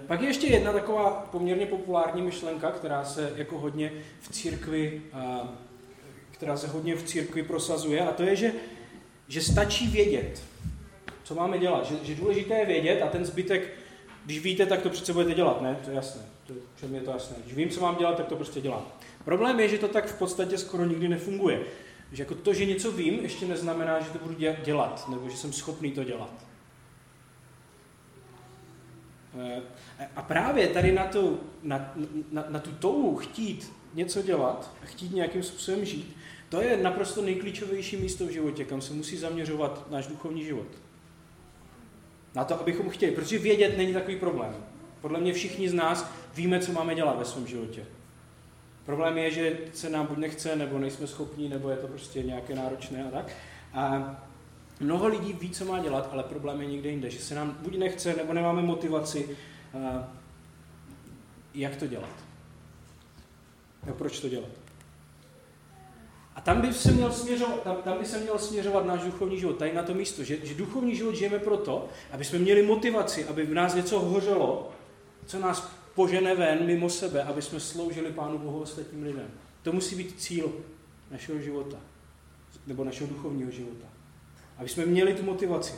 [0.06, 5.02] pak je ještě jedna taková poměrně populární myšlenka, která se jako hodně v církvi,
[6.30, 8.52] která se hodně v církvi prosazuje, a to je, že,
[9.28, 10.42] že stačí vědět,
[11.24, 11.86] co máme dělat.
[11.86, 13.70] Že, že důležité je vědět a ten zbytek
[14.24, 15.78] když víte, tak to přece budete dělat, ne?
[15.84, 16.22] To je jasné.
[16.46, 17.36] To, všem je to jasné.
[17.44, 18.84] Když vím, co mám dělat, tak to prostě dělám.
[19.24, 21.60] Problém je, že to tak v podstatě skoro nikdy nefunguje.
[22.12, 25.52] Že jako to, že něco vím, ještě neznamená, že to budu dělat, nebo že jsem
[25.52, 26.30] schopný to dělat.
[29.40, 29.62] Eh,
[30.16, 31.94] a právě tady na tu, na,
[32.32, 36.16] na, na tu touhu chtít něco dělat chtít nějakým způsobem žít,
[36.48, 40.66] to je naprosto nejklíčovější místo v životě, kam se musí zaměřovat náš duchovní život.
[42.34, 44.54] Na to, abychom chtěli, protože vědět není takový problém.
[45.00, 47.84] Podle mě všichni z nás víme, co máme dělat ve svém životě.
[48.86, 52.54] Problém je, že se nám buď nechce, nebo nejsme schopní, nebo je to prostě nějaké
[52.54, 53.32] náročné a tak.
[53.74, 54.16] A
[54.80, 57.76] mnoho lidí ví, co má dělat, ale problém je někde jinde, že se nám buď
[57.76, 59.36] nechce, nebo nemáme motivaci,
[61.54, 62.24] jak to dělat.
[63.86, 64.61] No, proč to dělat?
[66.34, 69.58] A tam by se měl směřovat, tam, tam by se měl směřovat náš duchovní život,
[69.58, 73.46] tady na to místo, že, že duchovní život žijeme proto, aby jsme měli motivaci, aby
[73.46, 74.70] v nás něco hořelo,
[75.26, 79.30] co nás požene ven mimo sebe, aby jsme sloužili Pánu Bohu ostatním lidem.
[79.62, 80.52] To musí být cíl
[81.10, 81.76] našeho života,
[82.66, 83.86] nebo našeho duchovního života.
[84.58, 85.72] Aby jsme měli tu motivaci.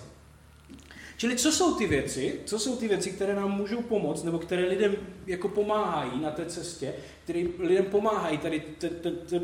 [1.25, 4.69] Čili co jsou ty věci, co jsou ty věci, které nám můžou pomoct, nebo které
[4.69, 8.63] lidem jako pomáhají na té cestě, které lidem pomáhají tady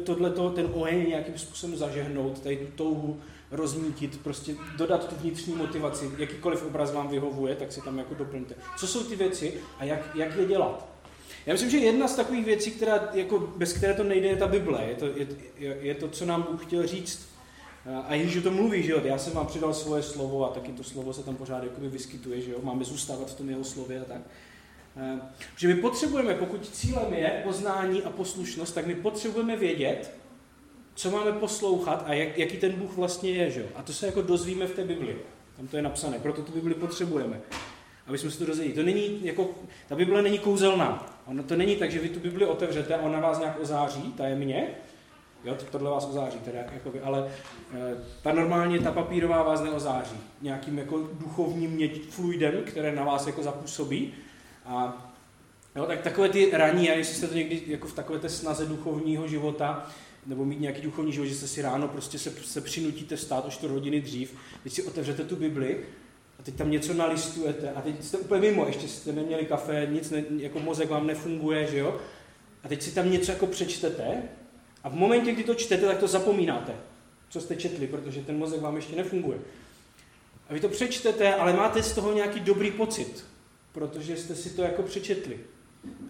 [0.05, 6.11] tohleto, ten oheň nějakým způsobem zažehnout, tady tu touhu rozmítit, prostě dodat tu vnitřní motivaci,
[6.19, 8.55] jakýkoliv obraz vám vyhovuje, tak si tam jako doplňte.
[8.79, 10.89] Co jsou ty věci a jak, jak je dělat?
[11.47, 14.47] Já myslím, že jedna z takových věcí, která, jako, bez které to nejde, je ta
[14.47, 14.85] Bible.
[14.89, 17.30] Je to, je, je to, co nám Bůh chtěl říct
[18.07, 20.73] a Ježíš o tom mluví, že jo, já jsem vám přidal svoje slovo a taky
[20.73, 24.01] to slovo se tam pořád jakoby vyskytuje, že jo, máme zůstávat v tom jeho slově
[24.01, 24.21] a tak.
[25.57, 30.15] Že my potřebujeme, pokud cílem je poznání a poslušnost, tak my potřebujeme vědět,
[30.95, 33.67] co máme poslouchat a jak, jaký ten Bůh vlastně je, že jo.
[33.75, 35.17] A to se jako dozvíme v té Bibli.
[35.57, 37.41] Tam to je napsané, proto tu Bibli potřebujeme.
[38.07, 38.77] Aby jsme se to dozvěděli.
[38.77, 39.51] To není jako,
[39.89, 41.21] ta Bible není kouzelná.
[41.27, 44.69] Ono to není tak, že vy tu Bibli otevřete a ona vás nějak ozáří tajemně,
[45.45, 47.31] Jo, tohle vás ozáří, teda, jakoby, ale
[47.75, 50.17] e, ta normálně, ta papírová vás neozáří.
[50.43, 54.15] Nějakým jako duchovním měď, fluidem, které na vás jako zapůsobí.
[54.67, 55.07] A
[55.77, 58.67] jo, tak takové ty raní, a jestli jste to někdy jako v takové té snaze
[58.67, 59.91] duchovního života,
[60.27, 63.51] nebo mít nějaký duchovní život, že jste si ráno prostě se, se přinutíte stát o
[63.51, 65.81] 4 hodiny dřív, teď si otevřete tu Bibli
[66.39, 70.11] a teď tam něco nalistujete a teď jste úplně mimo, ještě jste neměli kafe, nic
[70.11, 72.01] ne, jako mozek vám nefunguje, že jo?
[72.65, 74.23] A teď si tam něco jako přečtete
[74.85, 76.77] a v momentě, kdy to čtete, tak to zapomínáte,
[77.29, 79.39] co jste četli, protože ten mozek vám ještě nefunguje.
[80.49, 83.25] A vy to přečtete, ale máte z toho nějaký dobrý pocit,
[83.73, 85.41] protože jste si to jako přečetli.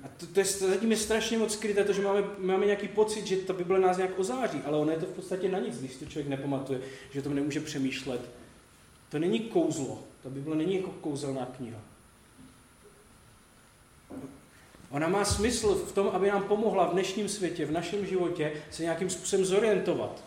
[0.05, 3.27] A to, to je, zatím je strašně moc skryté, to, že máme, máme nějaký pocit,
[3.27, 5.97] že ta Bible nás nějak ozáří, ale ono je to v podstatě na nic, když
[5.97, 6.81] to člověk nepamatuje,
[7.11, 8.21] že to nemůže přemýšlet.
[9.09, 11.81] To není kouzlo, ta Bible není jako kouzelná kniha.
[14.91, 18.83] Ona má smysl v tom, aby nám pomohla v dnešním světě, v našem životě se
[18.83, 20.25] nějakým způsobem zorientovat.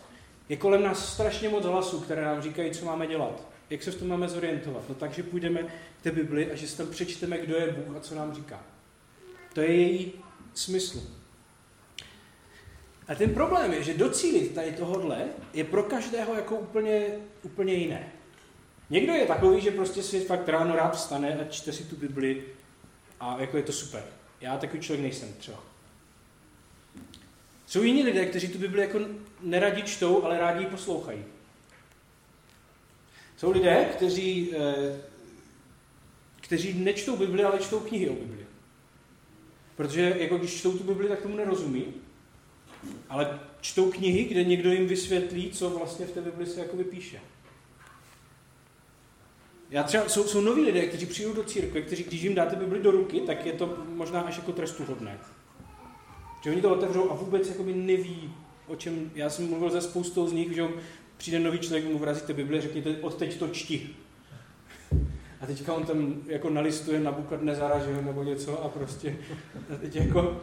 [0.48, 3.48] Je kolem nás strašně moc hlasů, které nám říkají, co máme dělat.
[3.70, 4.82] Jak se v tom máme zorientovat?
[4.88, 8.00] No takže půjdeme k té Bibli a že si tam přečteme, kdo je Bůh a
[8.00, 8.62] co nám říká.
[9.52, 10.12] To je její
[10.54, 11.02] smysl.
[13.08, 15.24] A ten problém je, že docílit tady tohodle
[15.54, 17.06] je pro každého jako úplně,
[17.42, 18.12] úplně jiné.
[18.90, 22.44] Někdo je takový, že prostě si fakt ráno rád vstane a čte si tu Bibli
[23.20, 24.04] a jako je to super.
[24.44, 25.58] Já takový člověk nejsem třeba.
[27.66, 28.98] Jsou jiní lidé, kteří tu Bibli jako
[29.40, 31.24] neradi čtou, ale rádi ji poslouchají.
[33.36, 35.00] Jsou lidé, kteří, eh,
[36.40, 38.46] kteří nečtou Bibli, ale čtou knihy o Bibli.
[39.76, 41.94] Protože jako když čtou tu Bibli, tak tomu nerozumí.
[43.08, 47.20] Ale čtou knihy, kde někdo jim vysvětlí, co vlastně v té Bibli se jako píše.
[49.70, 52.80] Já třeba, jsou, jsou noví lidé, kteří přijdou do církve, kteří, když jim dáte Bibli
[52.82, 55.18] do ruky, tak je to možná až jako trestuhodné.
[56.44, 58.34] Že oni to otevřou a vůbec jakoby neví,
[58.66, 60.68] o čem, já jsem mluvil se spoustou z nich, že
[61.16, 63.90] přijde nový člověk, mu vrazíte Bibli a řekněte, odteď to čti.
[65.40, 69.16] A teďka on tam jako nalistuje na Bukadnezara, že nebo něco a prostě
[69.74, 70.40] a teď jako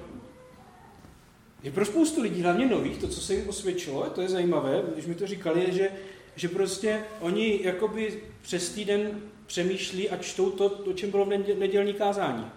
[1.64, 5.06] je pro spoustu lidí, hlavně nových, to, co se jim osvědčilo, to je zajímavé, když
[5.06, 5.90] mi to říkali, je, že
[6.36, 11.94] že prostě oni jakoby přes týden přemýšlí a čtou to, o čem bylo v nedělní
[11.94, 12.52] kázání.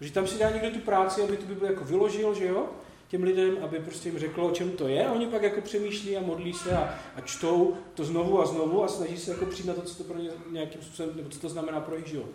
[0.00, 2.66] Že tam si dá někdo tu práci, aby to by bylo jako vyložil, že jo,
[3.08, 6.16] těm lidem, aby prostě jim řekl, o čem to je, a oni pak jako přemýšlí
[6.16, 9.66] a modlí se a, a čtou to znovu a znovu a snaží se jako přijít
[9.66, 12.30] na to, co to pro ně nějakým způsobem, nebo co to znamená pro jejich život.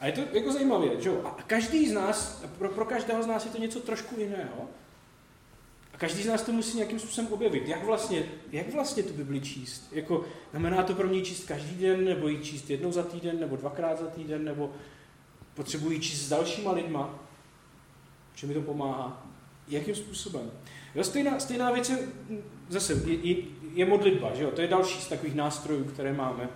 [0.00, 1.20] A je to jako zajímavé, že jo?
[1.24, 4.68] A každý z nás, pro, pro každého z nás je to něco trošku jiného.
[5.94, 7.68] A každý z nás to musí nějakým způsobem objevit.
[7.68, 9.88] Jak vlastně, jak vlastně tu Bibli číst?
[9.92, 13.56] Jako, znamená to pro mě číst každý den, nebo ji číst jednou za týden, nebo
[13.56, 14.72] dvakrát za týden, nebo
[15.54, 17.18] potřebuji číst s dalšíma lidma?
[18.34, 19.26] Čím mi to pomáhá?
[19.68, 20.50] Jakým způsobem?
[20.94, 21.98] Jo, stejná, stejná věc je,
[22.68, 23.36] zase, je, je,
[23.72, 24.50] je modlitba, že jo?
[24.50, 26.48] To je další z takových nástrojů, které máme.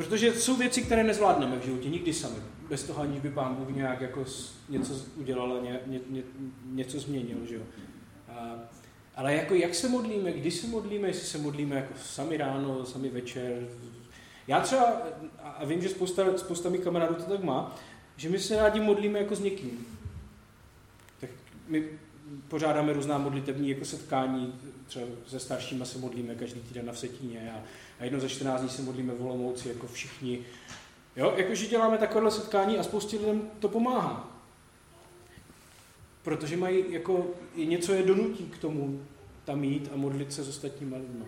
[0.00, 2.36] Protože jsou věci, které nezvládneme v životě, nikdy sami
[2.68, 4.24] bez toho, aniž by pán Bůh nějak jako
[4.68, 6.22] něco udělal a ně, ně, ně,
[6.64, 7.36] něco změnil.
[7.48, 7.62] Že jo?
[8.28, 8.54] A,
[9.16, 13.08] ale jako jak se modlíme, kdy se modlíme, jestli se modlíme jako sami ráno, sami
[13.08, 13.68] večer.
[14.46, 15.02] Já třeba,
[15.42, 17.76] a vím, že spousta, spousta mých kamarádů to tak má,
[18.16, 19.86] že my se rádi modlíme jako s někým.
[21.20, 21.30] Tak
[21.68, 21.88] my
[22.48, 24.54] pořádáme různá modlitební jako setkání,
[24.86, 27.62] třeba se staršíma se modlíme každý týden na Vsetíně a,
[28.00, 30.44] a jedno za 14 dní se modlíme v Olomouci jako všichni.
[31.16, 34.36] Jo, jakože děláme takovéhle setkání a spoustě lidem to pomáhá.
[36.22, 39.00] Protože mají jako, něco je donutí k tomu
[39.44, 41.24] tam jít a modlit se s ostatními lidmi.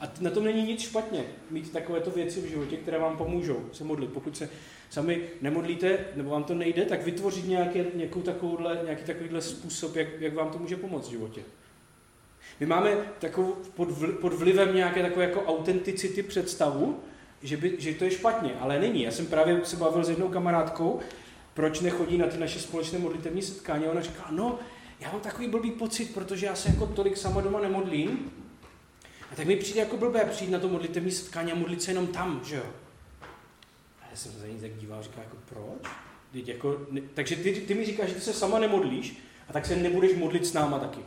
[0.00, 3.84] A na tom není nic špatně, mít takovéto věci v životě, které vám pomůžou se
[3.84, 4.12] modlit.
[4.12, 4.48] Pokud se
[4.90, 10.08] sami nemodlíte, nebo vám to nejde, tak vytvořit nějaký, nějakou takovouhle, nějaký takovýhle způsob, jak,
[10.20, 11.42] jak vám to může pomoct v životě.
[12.60, 17.00] My máme takovou, pod, vl, pod vlivem nějaké takové jako autenticity představu,
[17.42, 19.02] že, by, že to je špatně, ale není.
[19.02, 21.00] Já jsem právě se bavil s jednou kamarádkou,
[21.54, 23.86] proč nechodí na ty naše společné modlitevní setkání.
[23.86, 24.58] A ona říká, no,
[25.00, 28.32] já mám takový blbý pocit, protože já se jako tolik sama doma nemodlím.
[29.30, 32.06] A tak mi přijde jako blbé přijít na to modlitevní setkání a modlit se jenom
[32.06, 32.66] tam, že jo.
[34.02, 35.92] A já jsem se za ní tak díval, říká, jako proč?
[36.32, 39.16] Teď jako, ne, takže ty, ty mi říkáš, že ty se sama nemodlíš,
[39.48, 41.00] a tak se nebudeš modlit s náma taky.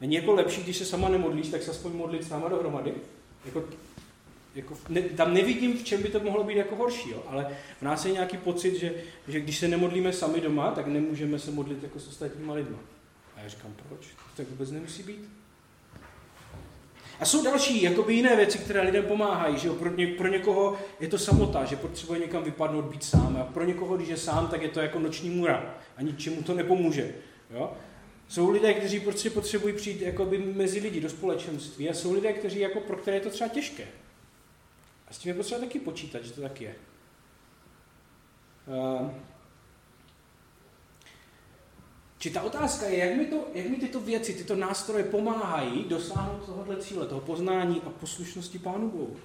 [0.00, 2.94] Není jako lepší, když se sama nemodlíš, tak se aspoň modlit s náma dohromady?
[3.44, 3.64] Jako,
[4.54, 7.22] jako, ne, tam nevidím, v čem by to mohlo být jako horší, jo?
[7.26, 8.94] ale v nás je nějaký pocit, že,
[9.28, 12.78] že když se nemodlíme sami doma, tak nemůžeme se modlit jako s ostatníma lidma.
[13.36, 14.00] A já říkám, proč?
[14.06, 15.39] To tak vůbec nemusí být.
[17.20, 19.58] A jsou další jakoby jiné věci, které lidem pomáhají.
[19.58, 19.74] Že jo?
[19.74, 23.36] Pro, ně, pro někoho je to samota, že potřebuje někam vypadnout, být sám.
[23.40, 25.74] A pro někoho, když je sám, tak je to jako noční můra.
[25.96, 27.14] A ničemu to nepomůže.
[27.50, 27.72] Jo?
[28.28, 32.60] Jsou lidé, kteří prostě potřebují přijít jakoby mezi lidi do společenství a jsou lidé, kteří
[32.60, 33.84] jako pro které je to třeba těžké.
[35.08, 36.74] A s tím je potřeba taky počítat, že to tak je.
[38.66, 39.10] Uh,
[42.20, 46.46] či ta otázka je, jak mi, to, jak mi tyto věci, tyto nástroje pomáhají dosáhnout
[46.46, 49.16] tohohle cíle, toho poznání a poslušnosti Pánu Bohu.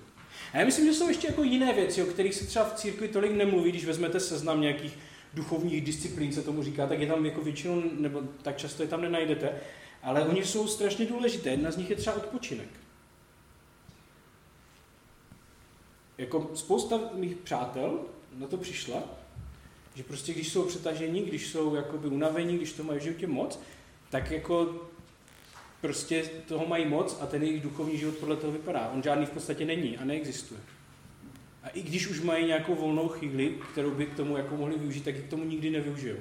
[0.53, 3.07] A já myslím, že jsou ještě jako jiné věci, o kterých se třeba v církvi
[3.07, 4.97] tolik nemluví, když vezmete seznam nějakých
[5.33, 9.01] duchovních disciplín, se tomu říká, tak je tam jako většinou, nebo tak často je tam
[9.01, 9.61] nenajdete,
[10.03, 11.49] ale oni jsou strašně důležité.
[11.49, 12.69] Jedna z nich je třeba odpočinek.
[16.17, 17.99] Jako spousta mých přátel
[18.37, 19.03] na to přišla,
[19.95, 23.59] že prostě když jsou přetažení, když jsou jakoby unavení, když to mají v životě moc,
[24.09, 24.87] tak jako
[25.81, 28.91] prostě toho mají moc a ten jejich duchovní život podle toho vypadá.
[28.93, 30.59] On žádný v podstatě není a neexistuje.
[31.63, 35.03] A i když už mají nějakou volnou chvíli, kterou by k tomu jako mohli využít,
[35.03, 36.17] tak k tomu nikdy nevyužijou.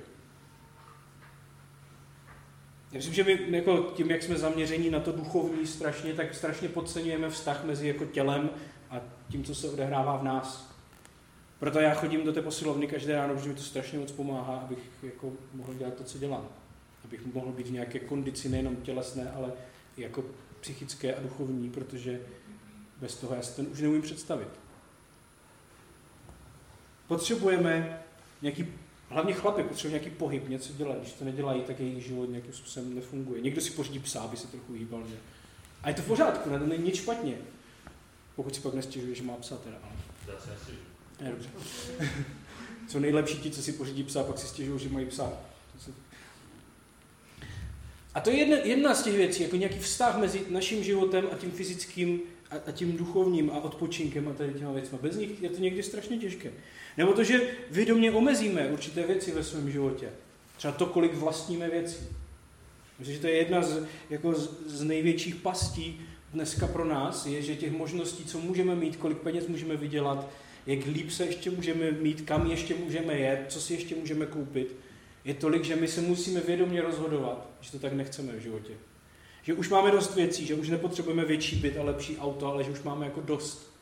[2.93, 6.69] Já myslím, že my jako tím, jak jsme zaměření na to duchovní strašně, tak strašně
[6.69, 8.51] podceňujeme vztah mezi jako tělem
[8.91, 10.74] a tím, co se odehrává v nás.
[11.59, 14.79] Proto já chodím do té posilovny každé ráno, protože mi to strašně moc pomáhá, abych
[15.03, 16.49] jako mohl dělat to, co dělám.
[17.05, 19.53] Abych mohl být v nějaké kondici nejenom tělesné, ale
[19.97, 20.25] jako
[20.61, 22.21] psychické a duchovní, protože
[23.01, 24.49] bez toho já si ten už neumím představit.
[27.07, 28.03] Potřebujeme
[28.43, 28.67] nějaký,
[29.09, 30.99] hlavně chlapy potřebují nějaký pohyb, něco dělat.
[30.99, 33.41] Když to nedělají, tak jejich život nějakým způsobem nefunguje.
[33.41, 35.07] Někdo si pořídí psa, aby se trochu hýbal.
[35.09, 35.17] Že?
[35.83, 36.59] A je to v pořádku, ne?
[36.59, 37.35] to není nic špatně.
[38.37, 39.77] Pokud si pak nestěžuje, že má psa teda.
[39.83, 39.93] Ale...
[41.25, 41.49] Je, dobře.
[42.89, 45.33] Co nejlepší ti, co si pořídí psa, pak si stěžují, že mají psa.
[48.15, 51.37] A to je jedna, jedna z těch věcí, jako nějaký vztah mezi naším životem a
[51.37, 54.99] tím fyzickým a, a tím duchovním a odpočinkem a tady těma věcmi.
[55.03, 56.53] Bez nich je to někdy strašně těžké.
[56.97, 60.09] Nebo to, že vědomě omezíme určité věci ve svém životě.
[60.57, 62.05] Třeba to, kolik vlastníme věcí.
[62.99, 66.01] Myslím, že to je jedna z, jako z, z největších pastí
[66.33, 70.29] dneska pro nás, je, že těch možností, co můžeme mít, kolik peněz můžeme vydělat,
[70.67, 74.77] jak líp se ještě můžeme mít, kam ještě můžeme jet, co si ještě můžeme koupit,
[75.25, 78.73] je tolik, že my se musíme vědomě rozhodovat, že to tak nechceme v životě.
[79.43, 82.71] Že už máme dost věcí, že už nepotřebujeme větší byt a lepší auto, ale že
[82.71, 83.75] už máme jako dost.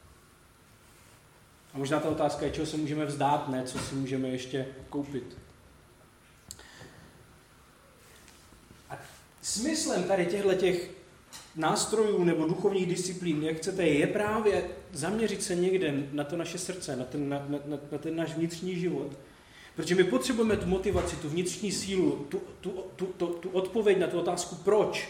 [1.74, 5.38] A možná ta otázka je, čeho se můžeme vzdát, ne co si můžeme ještě koupit.
[8.90, 8.98] A
[9.42, 10.90] smyslem tady těchto těch
[11.56, 16.96] nástrojů nebo duchovních disciplín, jak chcete, je právě zaměřit se někde na to naše srdce,
[16.96, 19.18] na ten, na, na, na ten náš vnitřní život.
[19.76, 24.06] Protože my potřebujeme tu motivaci, tu vnitřní sílu, tu, tu, tu, tu, tu odpověď na
[24.06, 25.08] tu otázku proč.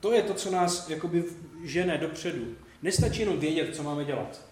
[0.00, 1.24] To je to, co nás jakoby
[1.64, 2.44] žene dopředu.
[2.82, 4.42] Nestačí jenom vědět, co máme dělat.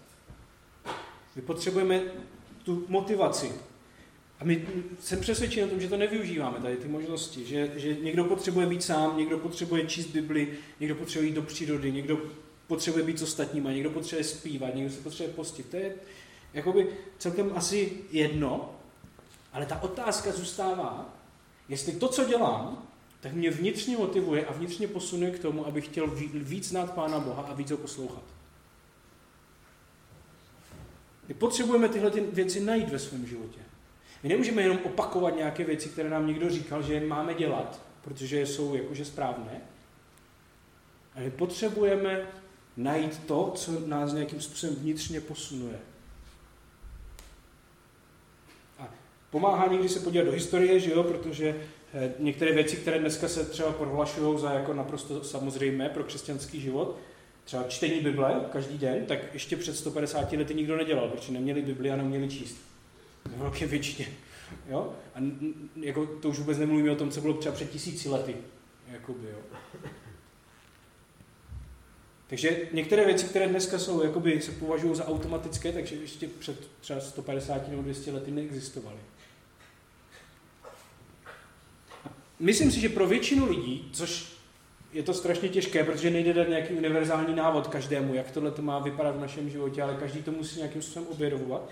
[1.35, 2.01] My potřebujeme
[2.63, 3.51] tu motivaci.
[4.39, 4.67] A my
[4.99, 7.45] jsem přesvědčen o tom, že to nevyužíváme, tady ty možnosti.
[7.45, 10.47] Že, že někdo potřebuje být sám, někdo potřebuje číst Bibli,
[10.79, 12.21] někdo potřebuje jít do přírody, někdo
[12.73, 15.69] potřebuje být s ostatníma, někdo potřebuje zpívat, někdo se potřebuje postit.
[15.69, 15.95] To je
[16.53, 18.75] jakoby celkem asi jedno,
[19.53, 21.13] ale ta otázka zůstává,
[21.69, 22.87] jestli to, co dělám,
[23.19, 27.43] tak mě vnitřně motivuje a vnitřně posunuje k tomu, abych chtěl víc znát Pána Boha
[27.43, 28.23] a víc ho poslouchat.
[31.27, 33.59] My potřebujeme tyhle ty věci najít ve svém životě.
[34.23, 38.75] My nemůžeme jenom opakovat nějaké věci, které nám někdo říkal, že máme dělat, protože jsou
[38.75, 39.61] jakože správné.
[41.15, 42.27] A my potřebujeme
[42.77, 45.79] najít to, co nás nějakým způsobem vnitřně posunuje.
[48.79, 48.89] A
[49.29, 51.55] pomáhá někdy se podívat do historie, že jo, protože
[51.93, 56.97] eh, některé věci, které dneska se třeba prohlašují za jako naprosto samozřejmé pro křesťanský život,
[57.43, 61.91] třeba čtení Bible každý den, tak ještě před 150 lety nikdo nedělal, protože neměli Bibli
[61.91, 62.57] a neměli číst.
[63.25, 64.07] V velké většině.
[64.69, 64.93] Jo?
[65.15, 65.19] A
[65.75, 68.35] jako, to už vůbec nemluvíme o tom, co bylo třeba před tisíci lety.
[68.91, 69.39] Jakoby, jo.
[72.33, 76.99] Takže některé věci, které dneska jsou, jakoby se považují za automatické, takže ještě před třeba
[76.99, 78.97] 150 nebo 200 lety neexistovaly.
[82.39, 84.33] Myslím si, že pro většinu lidí, což
[84.93, 88.79] je to strašně těžké, protože nejde dát nějaký univerzální návod každému, jak tohle to má
[88.79, 91.69] vypadat v našem životě, ale každý to musí nějakým způsobem objevovat.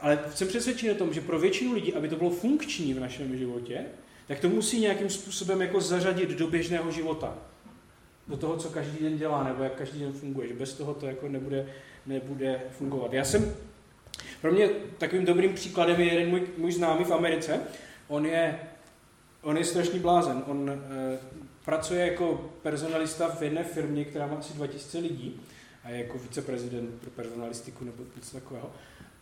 [0.00, 3.36] Ale jsem přesvědčen o tom, že pro většinu lidí, aby to bylo funkční v našem
[3.38, 3.84] životě,
[4.26, 7.38] tak to musí nějakým způsobem jako zařadit do běžného života.
[8.28, 10.48] Do toho, co každý den dělá, nebo jak každý den funguje.
[10.48, 11.66] Že bez toho to jako nebude,
[12.06, 13.12] nebude fungovat.
[13.12, 13.54] Já jsem,
[14.40, 14.68] pro mě
[14.98, 17.60] takovým dobrým příkladem je jeden můj, můj známý v Americe.
[18.08, 18.60] On je,
[19.42, 20.42] on je strašný blázen.
[20.46, 20.78] On e,
[21.64, 25.40] pracuje jako personalista v jedné firmě, která má asi 2000 lidí
[25.84, 28.70] a je jako viceprezident pro personalistiku nebo něco takového.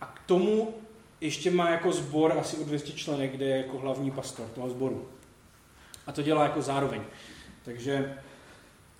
[0.00, 0.74] A k tomu
[1.20, 5.08] ještě má jako sbor asi o 200 členek, kde je jako hlavní pastor toho sboru.
[6.06, 7.00] A to dělá jako zároveň.
[7.64, 8.14] Takže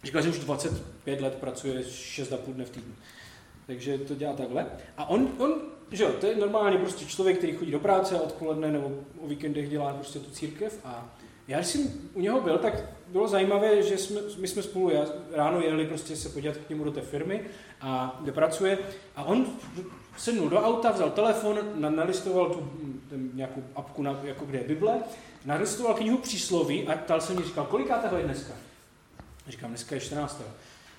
[0.07, 2.95] říkal, že už 25 let pracuje 6,5 dne v týdnu.
[3.67, 4.67] Takže to dělá takhle.
[4.97, 5.55] A on, on
[5.91, 9.27] že jo, to je normálně prostě člověk, který chodí do práce a odpoledne nebo o
[9.27, 10.81] víkendech dělá prostě tu církev.
[10.85, 11.17] A
[11.49, 12.75] já, když jsem u něho byl, tak
[13.09, 16.85] bylo zajímavé, že jsme, my jsme spolu já, ráno jeli prostě se podívat k němu
[16.85, 17.45] do té firmy,
[17.81, 18.79] a kde pracuje.
[19.17, 19.47] A on
[20.17, 22.71] sednul do auta, vzal telefon, nalistoval tu
[23.09, 24.99] ten, nějakou apku, na, jako kde je Bible,
[25.45, 28.53] nalistoval knihu přísloví a ptal se mě, říkal, kolikátého je dneska?
[29.49, 30.42] Říkám, dneska je 14.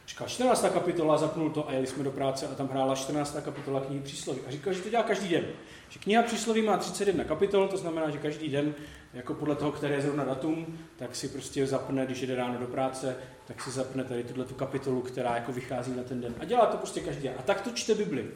[0.07, 0.65] Říkal, 14.
[0.73, 3.37] kapitola, zapnul to a jeli jsme do práce a tam hrála 14.
[3.45, 4.39] kapitola knihy přísloví.
[4.47, 5.45] A říkal, že to dělá každý den.
[5.89, 8.75] Že kniha přísloví má 31 kapitol, to znamená, že každý den,
[9.13, 12.67] jako podle toho, které je zrovna datum, tak si prostě zapne, když jde ráno do
[12.67, 16.35] práce, tak si zapne tady tuhle tu kapitolu, která jako vychází na ten den.
[16.39, 17.33] A dělá to prostě každý den.
[17.39, 18.31] A tak to čte Bibli.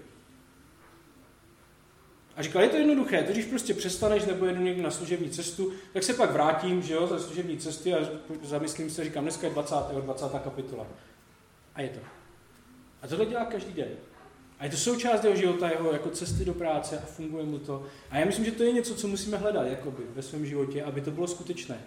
[2.36, 6.04] A říkal, je to jednoduché, když prostě přestaneš nebo jedu někdy na služební cestu, tak
[6.04, 7.98] se pak vrátím, že jo, za služební cesty a
[8.44, 9.76] zamyslím se, říkám, dneska je 20.
[10.02, 10.26] 20.
[10.44, 10.88] kapitola.
[11.76, 12.00] A je to.
[13.02, 13.90] A tohle dělá každý den.
[14.60, 17.86] A je to součást jeho života, jeho jako cesty do práce a funguje mu to.
[18.10, 21.02] A já myslím, že to je něco, co musíme hledat jakoby, ve svém životě, aby
[21.02, 21.78] to bylo skutečné.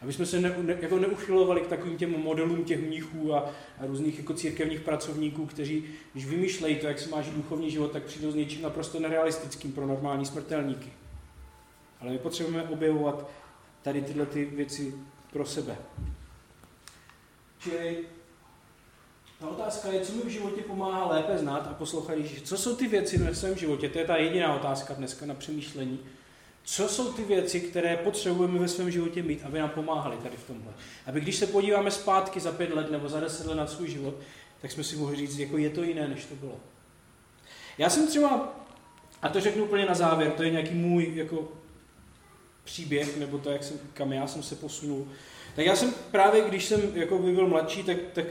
[0.00, 3.86] Aby jsme se ne, ne, jako neuchylovali k takovým těm modelům těch mnichů a, a
[3.86, 8.02] různých jako církevních pracovníků, kteří, když vymýšlejí to, jak se má žít duchovní život, tak
[8.02, 10.92] přijdou s něčím naprosto nerealistickým pro normální smrtelníky.
[12.00, 13.30] Ale my potřebujeme objevovat
[13.82, 14.94] tady tyhle ty věci
[15.32, 15.76] pro sebe.
[17.58, 17.98] Čili
[19.40, 22.40] ta otázka je, co mi v životě pomáhá lépe znát a poslouchat Ježíše.
[22.40, 23.88] Co jsou ty věci ve svém životě?
[23.88, 26.00] To je ta jediná otázka dneska na přemýšlení.
[26.64, 30.46] Co jsou ty věci, které potřebujeme ve svém životě mít, aby nám pomáhali tady v
[30.46, 30.72] tomhle?
[31.06, 34.14] Aby když se podíváme zpátky za pět let nebo za deset let na svůj život,
[34.60, 36.56] tak jsme si mohli říct, jako je to jiné, než to bylo.
[37.78, 38.54] Já jsem třeba,
[39.22, 41.48] a to řeknu úplně na závěr, to je nějaký můj jako
[42.64, 45.08] příběh, nebo to, jak jsem, kam já jsem se posunul.
[45.56, 48.24] Tak já jsem právě, když jsem jako byl mladší, tak, tak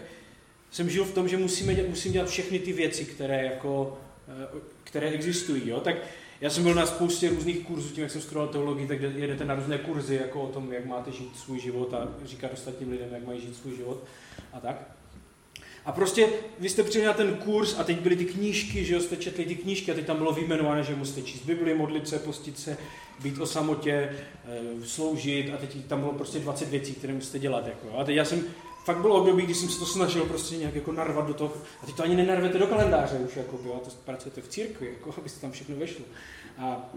[0.71, 4.59] jsem žil v tom, že musíme dělat, musím dělat všechny ty věci, které, jako, eh,
[4.83, 5.69] které existují.
[5.69, 5.79] Jo?
[5.79, 5.95] Tak
[6.41, 9.55] já jsem byl na spoustě různých kurzů, tím, jak jsem studoval teologii, tak jedete na
[9.55, 13.27] různé kurzy, jako o tom, jak máte žít svůj život a říkat ostatním lidem, jak
[13.27, 14.03] mají žít svůj život
[14.53, 14.99] a tak.
[15.85, 16.27] A prostě
[16.59, 19.45] vy jste přijeli na ten kurz a teď byly ty knížky, že jo, jste četli
[19.45, 22.77] ty knížky a teď tam bylo vyjmenované, že musíte číst Bibli, modlit se, postit se,
[23.23, 27.67] být o samotě, eh, sloužit a teď tam bylo prostě 20 věcí, které musíte dělat.
[27.67, 27.97] Jako.
[27.97, 28.43] A teď já jsem
[28.89, 31.53] fakt bylo období, kdy jsem se to snažil prostě nějak jako narvat do toho.
[31.83, 34.87] A teď to ani nenarvete do kalendáře už, jako by, a to pracujete v církvi,
[34.87, 36.05] jako, abyste tam všechno vešlo.
[36.57, 36.89] A, a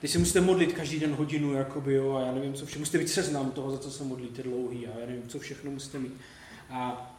[0.00, 2.80] teď se musíte modlit každý den hodinu, jakoby, jo, a já nevím, co všechno.
[2.80, 5.98] Musíte být seznam toho, za co se modlíte dlouhý, a já nevím, co všechno musíte
[5.98, 6.12] mít.
[6.70, 7.12] A,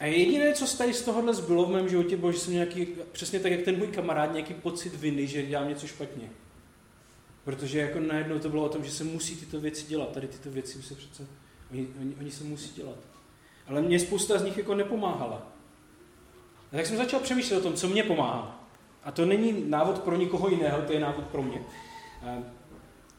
[0.00, 3.40] a jediné, co tady z tohohle zbylo v mém životě, bylo, že jsem nějaký, přesně
[3.40, 6.30] tak, jak ten můj kamarád, nějaký pocit viny, že dělám něco špatně.
[7.44, 10.12] Protože jako najednou to bylo o tom, že se musí tyto věci dělat.
[10.12, 11.26] Tady tyto věci se přece
[11.70, 12.96] Oni, oni, oni se musí dělat.
[13.66, 15.46] Ale mě spousta z nich jako nepomáhala.
[16.72, 18.68] A tak jsem začal přemýšlet o tom, co mě pomáhá.
[19.04, 21.62] A to není návod pro nikoho jiného, to je návod pro mě.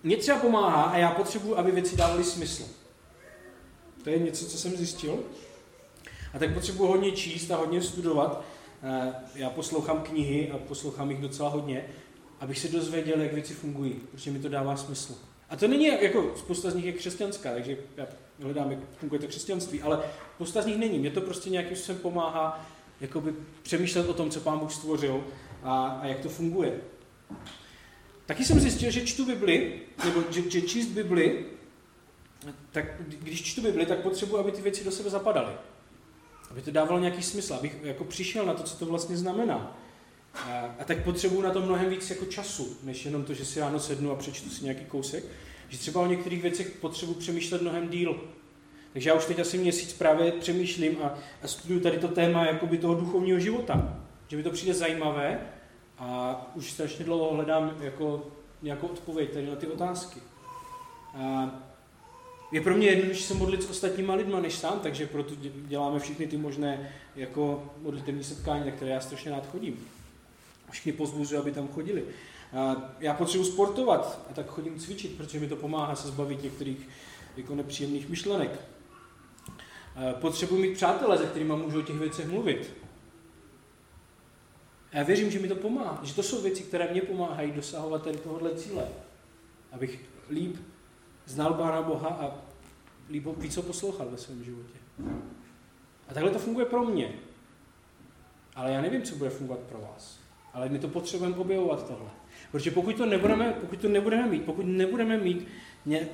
[0.04, 2.64] Mně třeba pomáhá a já potřebuji, aby věci dávaly smysl.
[4.04, 5.20] To je něco, co jsem zjistil.
[6.34, 8.43] A tak potřebuji hodně číst a hodně studovat.
[9.36, 11.86] Já poslouchám knihy a poslouchám jich docela hodně,
[12.39, 15.16] abych se dozvěděl, jak věci fungují, protože mi to dává smysl.
[15.50, 18.08] A to není jako, spousta z nich je křesťanská, takže já
[18.43, 20.03] hledám, jak funguje to křesťanství, ale
[20.35, 20.99] spousta z nich není.
[20.99, 22.65] Mě to prostě nějakým způsobem pomáhá
[23.01, 23.33] jakoby
[23.63, 25.23] přemýšlet o tom, co Pán Bůh stvořil
[25.63, 26.81] a, a jak to funguje.
[28.25, 31.45] Taky jsem zjistil, že čtu Bibli, nebo že, že číst Bibli,
[32.71, 35.53] tak když čtu Bibli, tak potřebuji, aby ty věci do sebe zapadaly.
[36.49, 39.77] Aby to dávalo nějaký smysl, abych jako přišel na to, co to vlastně znamená.
[40.33, 43.59] A, a tak potřebuji na to mnohem víc jako času, než jenom to, že si
[43.59, 45.23] ráno sednu a přečtu si nějaký kousek.
[45.70, 48.22] Že třeba o některých věcech potřebuji přemýšlet mnohem díl.
[48.93, 52.78] Takže já už teď asi měsíc právě přemýšlím a, a studuju tady to téma jakoby
[52.78, 53.99] toho duchovního života.
[54.28, 55.39] Že mi to přijde zajímavé
[55.97, 58.28] a už strašně dlouho hledám jako
[58.61, 60.20] nějakou odpověď tady na ty otázky.
[61.15, 61.51] A
[62.51, 65.36] je pro mě jednodušší se modlit s ostatníma lidma než sám, takže proto
[65.67, 69.88] děláme všechny ty možné jako modlitevní setkání, na které já strašně rád chodím.
[70.72, 72.03] Všichni pozbuzují, aby tam chodili.
[73.00, 76.89] Já potřebuji sportovat a tak chodím cvičit, protože mi to pomáhá se zbavit některých
[77.38, 78.62] jako nepříjemných myšlenek.
[80.22, 82.74] Potřebuji mít přátele, se kterými můžu o těch věcech mluvit.
[84.91, 88.04] A já věřím, že mi to pomáhá, že to jsou věci, které mě pomáhají dosahovat
[88.04, 88.88] tady tohohle cíle.
[89.72, 90.58] Abych líp
[91.26, 92.38] znal Pána Boha a
[93.10, 94.80] líp víc ho poslouchal ve svém životě.
[96.08, 97.14] A takhle to funguje pro mě.
[98.56, 100.20] Ale já nevím, co bude fungovat pro vás.
[100.54, 102.10] Ale my to potřebujeme objevovat tohle.
[102.52, 105.47] Protože pokud to nebudeme, pokud to nebudeme mít, pokud nebudeme mít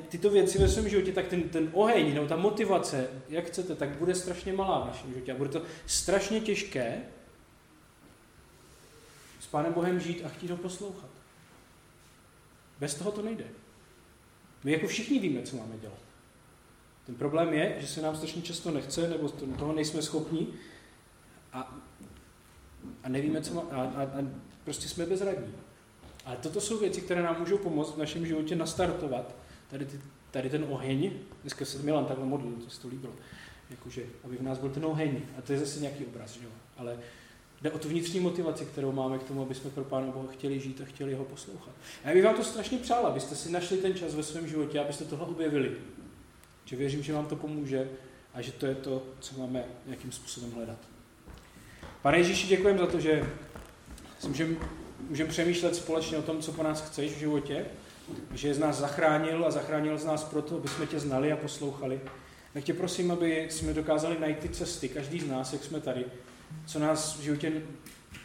[0.09, 3.89] tyto věci ve svém životě, tak ten, ten oheň nebo ta motivace, jak chcete, tak
[3.89, 5.31] bude strašně malá v našem životě.
[5.31, 7.01] A bude to strašně těžké
[9.39, 11.09] s Pánem Bohem žít a chtít ho poslouchat.
[12.79, 13.45] Bez toho to nejde.
[14.63, 15.99] My jako všichni víme, co máme dělat.
[17.05, 20.47] Ten problém je, že se nám strašně často nechce, nebo toho nejsme schopni
[21.53, 21.75] a,
[23.03, 24.27] a nevíme, co má, a, a, a
[24.63, 25.53] prostě jsme bezradní.
[26.25, 29.35] Ale toto jsou věci, které nám můžou pomoct v našem životě nastartovat
[29.69, 29.99] tady, ty,
[30.31, 31.11] tady ten oheň.
[31.41, 33.13] Dneska se Milan takhle modlil, to se to líbilo.
[33.69, 35.21] Jakože, aby v nás byl ten oheň.
[35.37, 36.51] A to je zase nějaký obraz, že jo?
[36.77, 36.97] Ale
[37.61, 40.59] Jde o tu vnitřní motivaci, kterou máme k tomu, aby jsme pro Pána Boha chtěli
[40.59, 41.73] žít a chtěli ho poslouchat.
[42.03, 44.79] A já bych vám to strašně přál, abyste si našli ten čas ve svém životě,
[44.79, 45.71] abyste tohle objevili.
[46.65, 47.89] Že věřím, že vám to pomůže
[48.33, 50.77] a že to je to, co máme nějakým způsobem hledat.
[52.01, 53.29] Pane Ježíši, děkujeme za to, že
[54.27, 54.55] můžeme
[55.09, 57.65] můžem přemýšlet společně o tom, co po nás chceš v životě,
[58.33, 62.01] že z nás zachránil a zachránil z nás proto, aby jsme tě znali a poslouchali.
[62.53, 66.05] Tak tě prosím, aby jsme dokázali najít ty cesty, každý z nás, jak jsme tady,
[66.65, 67.51] co nás v životě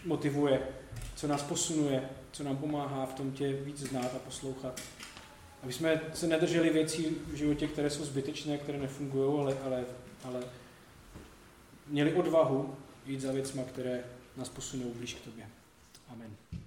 [0.05, 0.62] motivuje,
[1.16, 4.81] co nás posunuje, co nám pomáhá v tom tě víc znát a poslouchat.
[5.62, 9.85] Aby jsme se nedrželi věcí v životě, které jsou zbytečné, které nefungují, ale, ale,
[10.24, 10.41] ale
[11.87, 12.76] měli odvahu
[13.07, 14.05] jít za věcma, které
[14.37, 15.47] nás posunou blíž k tobě.
[16.09, 16.60] Amen.